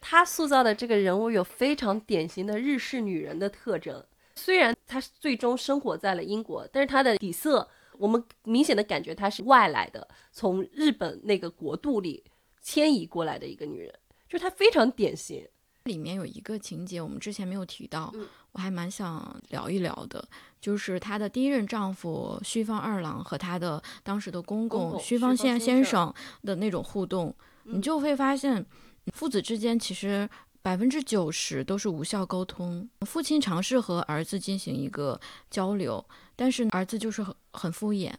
[0.00, 4.04] 他塑造的这个人物有非常典型的日式女人的特征，
[4.36, 7.68] 虽然她最终生活在了英国，但是她的底色
[7.98, 12.24] 我们明显的感觉她是外来的，从日本那个国度里
[12.62, 13.94] 迁移过来的一个女人，
[14.28, 15.46] 就她非常典型。
[15.84, 18.12] 里面有一个情节，我们之前没有提到，
[18.50, 20.28] 我还蛮想聊一聊的，
[20.60, 27.32] 就是她的第一任丈夫须方二郎和她的当时的公公须方先先生的那种互动，
[27.62, 28.66] 你就会发现，
[29.12, 30.28] 父子之间其实
[30.60, 32.90] 百分之九十都是无效沟通。
[33.02, 36.04] 父亲尝试和儿子进行一个交流，
[36.36, 38.12] 但是儿子就是很很敷衍，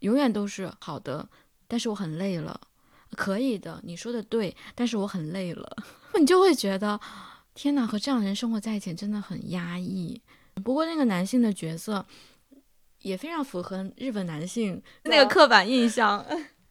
[0.00, 1.28] 永远都是好的，
[1.66, 2.60] 但是我很累了。
[3.16, 5.76] 可以的，你说的对，但是我很累了，
[6.18, 6.98] 你就会觉得，
[7.52, 10.20] 天哪，和这样的人生活在一起真的很压抑。
[10.64, 12.06] 不过那个男性的角色
[13.00, 16.24] 也非常符合日本男性那个刻板印象。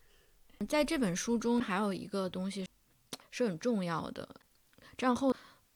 [0.70, 2.68] 在这本书中，还有一个东西
[3.30, 4.28] 是很重要的，
[4.98, 5.31] 战后，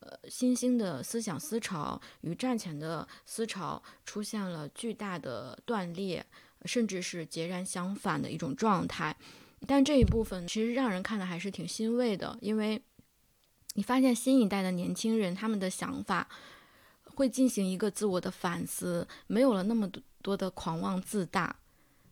[0.06, 6.24] 呃，新兴的思想思潮与战前的思潮出现了巨大的断裂，
[6.66, 9.16] 甚至是截然相反的一种状态。
[9.66, 12.80] 但这一部分其实让人看的还是挺欣慰的，因为
[13.74, 16.30] 你发现新一代的年轻人他们的想法
[17.16, 21.56] 会进行一个自我的反思，没有了那么多多的狂妄自大，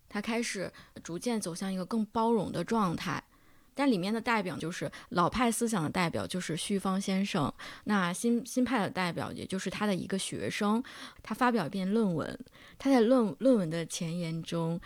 [0.10, 0.74] 他开始
[1.04, 3.24] 逐渐走向一个更包容的状态。
[3.76, 7.54] 但里面的代表就是老派思想的代表就是旭方先生，
[7.86, 10.84] 那新新派的代表也就是他的一个学生，
[11.22, 12.40] 他发表一篇论文，
[12.78, 14.80] 他在论论文的前言中。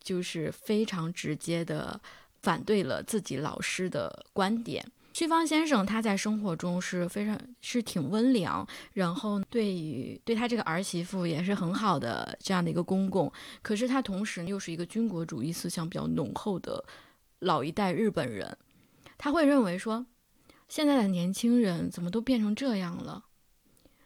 [0.00, 2.00] 就是非常直接的
[2.40, 4.82] 反对了自己老师的观点。
[5.12, 13.30] 旭方先生他在生活中是非常是挺温良，然后对于对他这个儿媳妇也是很好的这样的一个公公。
[13.60, 16.82] 可是他同时又是一个军国主义思想比较浓厚的
[17.40, 18.58] 老一代日本人，
[19.16, 20.06] 他会认为说
[20.68, 23.26] 现在的年轻人怎么都变成这样了？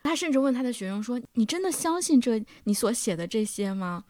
[0.02, 4.04] 他甚至问他的学生说：“你真的相信这你所写的这些吗？”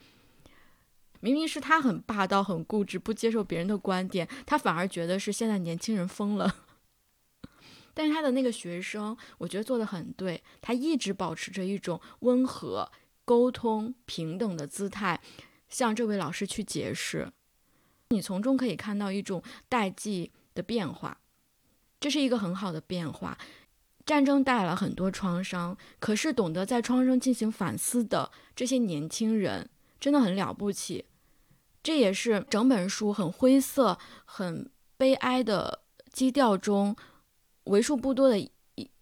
[1.21, 6.57] 明明是他很霸道、很固执，不接受别人的观点，他反而觉得是现在年轻人疯了。
[7.95, 12.91] 但是他的那个学生，我觉得做的很对，他一直保持着一种温和、
[13.25, 15.21] 沟通、平等的姿态，
[15.69, 17.31] 向这位老师去解释。
[18.13, 21.19] 你从中可以看到一种代际的变化，
[21.99, 23.39] 这是一个很好的变化。
[24.05, 31.07] 战争带来很多创伤，可是懂得在创伤进行反思的这些年轻人，真的很了不起。
[31.83, 35.83] 这也是整本书很灰色、很悲哀的
[36.13, 36.95] 基调中
[37.65, 38.51] 为数不多的一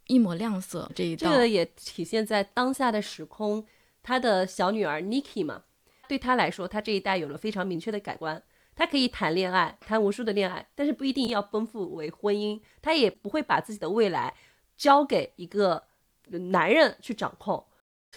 [0.07, 0.91] 一抹亮色。
[0.95, 3.67] 这一这个也体现在当下的时空，
[4.03, 5.65] 他的小女儿 Niki 嘛，
[6.09, 8.43] 对他来说，他这一代有了非常明确的改观。
[8.81, 12.59] 他可以谈恋爱，谈无数的恋爱，但是不一定要奔赴为婚姻。
[12.81, 14.35] 他也不会把自己的未来
[14.75, 15.87] 交给一个
[16.51, 17.69] 男人去掌控。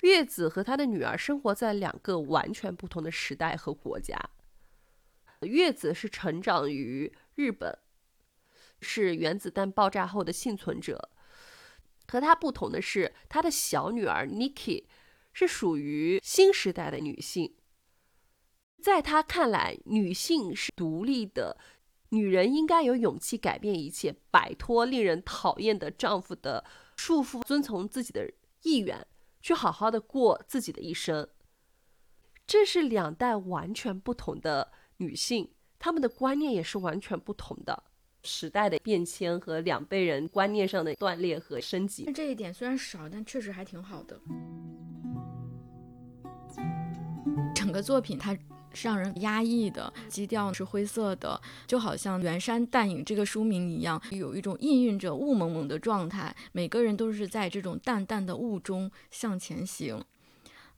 [0.03, 4.17] 月子和他的女儿生活在两个完全不同的时代和国家。
[5.41, 7.77] 月子是成长于日本，
[8.79, 11.09] 是原子弹爆炸后的幸存者。
[12.07, 14.85] 和她不同的是，她的小女儿 Niki
[15.33, 17.53] 是属于新时代的女性。
[18.83, 21.57] 在她看来，女性是独立的，
[22.09, 26.65] 女人应该有勇气改变一切，摆脱令人讨厌的丈夫的
[26.97, 28.29] 束缚，遵从自己的
[28.63, 29.07] 意愿，
[29.41, 31.25] 去好好的过自己的一生。
[32.45, 34.73] 这是两代完全不同的。
[34.97, 37.83] 女性，她们的观念也是完全不同的。
[38.25, 44.19] 时代的变迁和两辈人观念上的断裂和升级，这一点虽然少，但确实还挺好的。
[47.55, 48.37] 整个作品它
[48.73, 56.35] 是让人压抑的，基调是灰色的，就好像《远山淡影》这个书名一样，有一种氤氲着雾蒙蒙的状态。
[56.51, 60.03] 每个人都是在这种淡淡的雾中向前行。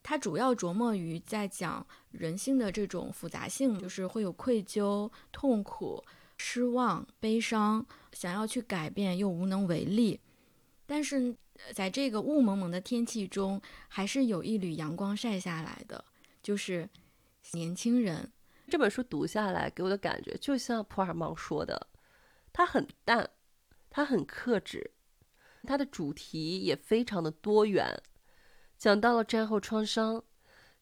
[0.03, 6.03] 他主要琢磨于在讲人性的这种复杂性，就是会有愧疚、痛苦、
[6.37, 7.83] 失望、悲伤，
[8.13, 10.19] 想要去改变又无能为力。
[10.85, 11.35] 但是
[11.73, 16.05] 在这个雾蒙蒙的天气中，还是有一缕阳光晒下来的，
[16.43, 16.87] 就是
[17.53, 18.31] 年轻人。
[18.67, 21.87] 这本书读下来给我的感觉，就像普尔芒说的，
[22.51, 23.29] 他很淡，
[23.89, 24.91] 他很克制，
[25.63, 28.01] 他的主题也非常的多元。
[28.77, 30.23] 讲到了战后创伤，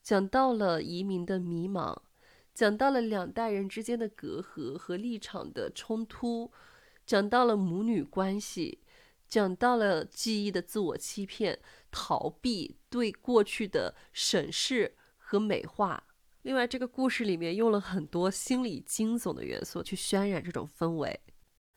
[0.02, 1.96] 讲到了移民的迷茫，
[2.54, 6.52] 讲到了两代人之间的隔阂和立场的冲突，
[7.06, 8.80] 讲到了母女关系，
[9.28, 11.60] 讲到了记忆的自我欺骗、
[11.92, 16.08] 逃避、对过去的审视和美化。
[16.44, 21.20] 另外，这个故事里面用了很多心理惊悚的元素去渲染这种氛围。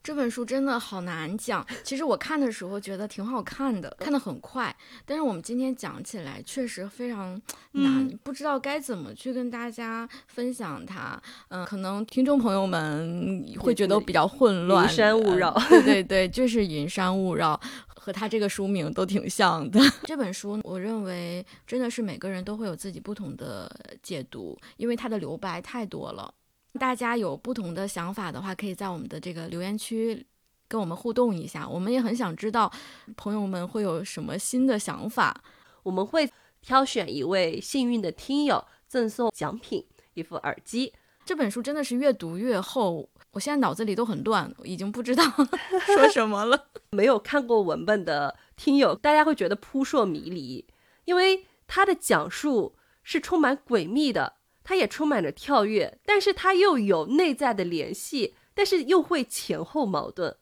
[0.07, 1.67] 这本书真的好难讲。
[1.83, 4.73] 其实我看的时候觉得挺好看的，看得很快。
[5.05, 7.43] 但是我们今天讲起来确实非常
[7.73, 11.21] 难，不知道该怎么去跟大家分享它。
[11.49, 15.53] 嗯，可能听众朋友们会觉得比较混乱，云山雾绕。
[15.69, 19.81] 对对 对，就是云山雾绕，和他这个书名都挺像的。
[20.07, 23.69] 这本书我认为真的是每个人都会有自己不同的
[24.05, 26.33] 解读，因为它的留白太多了。
[26.77, 30.27] 大家有不同的想法的话，可以在我们的这个留言区
[30.69, 31.69] 跟我们互动一下。
[31.69, 32.71] 我们也很想知道
[33.17, 35.43] 朋友们会有什么新的想法。
[35.83, 36.29] 我们会
[36.61, 40.93] 挑选一位幸运的听友赠送奖品，一副耳机。
[41.25, 45.25] 这本书真的是越读越厚，我现在脑子里都很乱，已经不知道
[45.87, 46.69] 说什么了。
[46.91, 50.65] 没有看过文本的听友，大家会觉得扑朔迷离，
[51.05, 54.36] 因为它的讲述是充满诡秘的。
[54.69, 60.37] 它也充满着跳跃，但是它又有内在的联系，但是又会前后矛盾。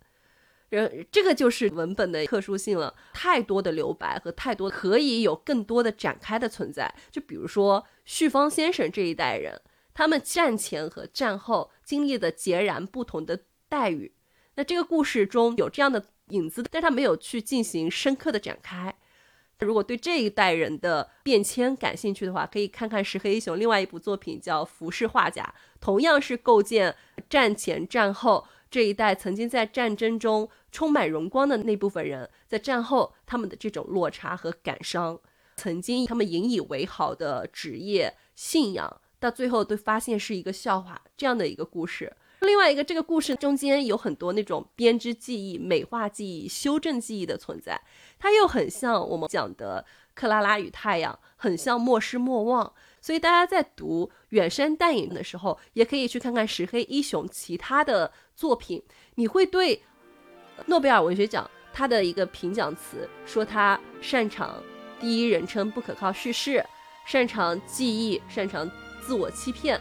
[0.70, 6.94] 人这个就是文本的特殊性了，太多的留白和太多可以有更多的展开的存在。
[7.12, 9.60] 就比如说旭芳先生这一代人，
[9.92, 14.14] 他们战前和战后经历的截然不同的待遇。
[14.54, 18.96] 那这个故事中有这样的影子，但他没有去进行深刻的展开。
[19.60, 25.42] 如果对这一代人的变迁感兴趣的话，可以看看石黑一雄另外一部作品叫《浮世画家》，
[25.80, 26.94] 同样是构建
[27.30, 35.18] 战前战后这一代曾经在战争中充满荣光的那部分人，在战后他们的这种落差和感伤，
[35.56, 42.12] 曾经他们引以为豪的职业信仰，到最后都发现是一个笑话，这样的一个故事。
[42.44, 47.80] 另外一个，这个故事中间有很多那种编织记忆、美化记忆、修正记忆的存在，
[48.18, 49.84] 它又很像我们讲的
[50.14, 52.66] 《克拉拉与太阳》，很像《莫失莫忘》。
[53.00, 58.82] 所以大家在读《远山淡影》的时候，也可以去看看石黑一雄其他的作品，
[59.16, 59.82] 你会对
[60.66, 64.62] 诺贝尔文学奖他的一个评奖词说他擅长
[64.98, 66.64] 第一人称不可靠叙事，
[67.06, 68.70] 擅长记忆，擅长
[69.06, 69.78] 自我欺骗。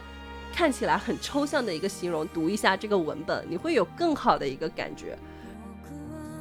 [0.54, 5.18] 看起来很抽象的一个形容，读一下这个文本，你会有更好的一个感觉。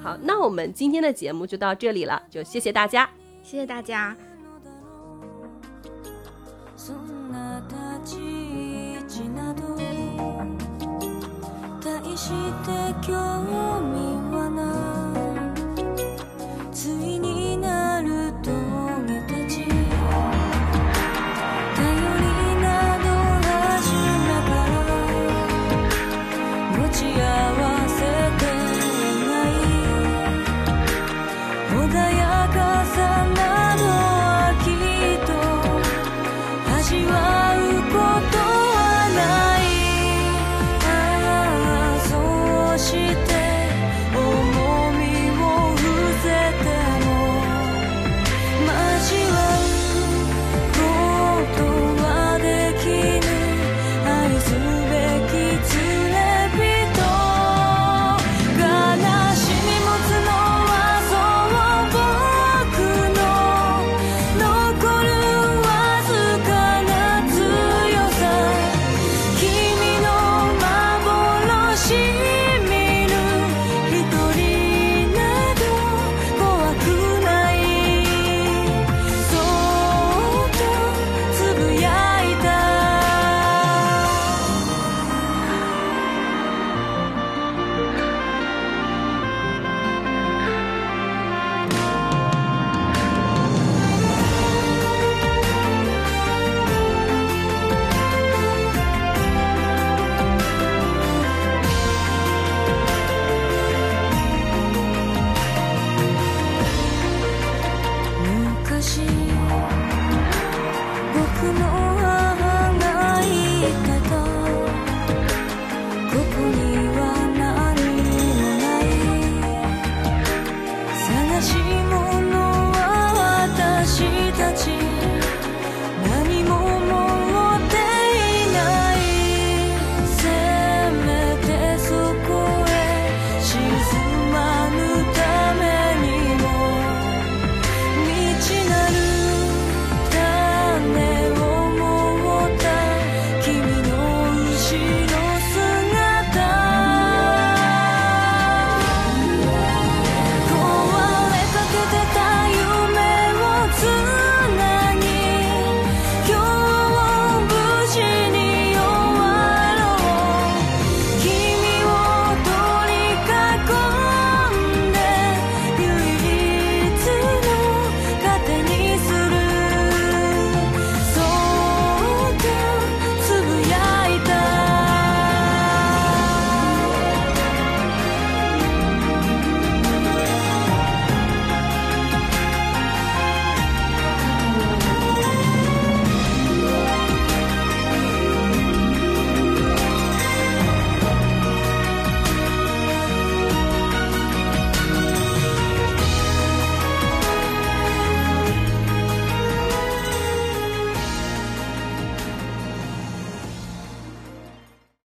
[0.04, 3.10] 好，那我们今天的节目就到这里了，就谢谢大家，
[3.42, 4.16] 谢谢大家。
[6.76, 6.94] 心。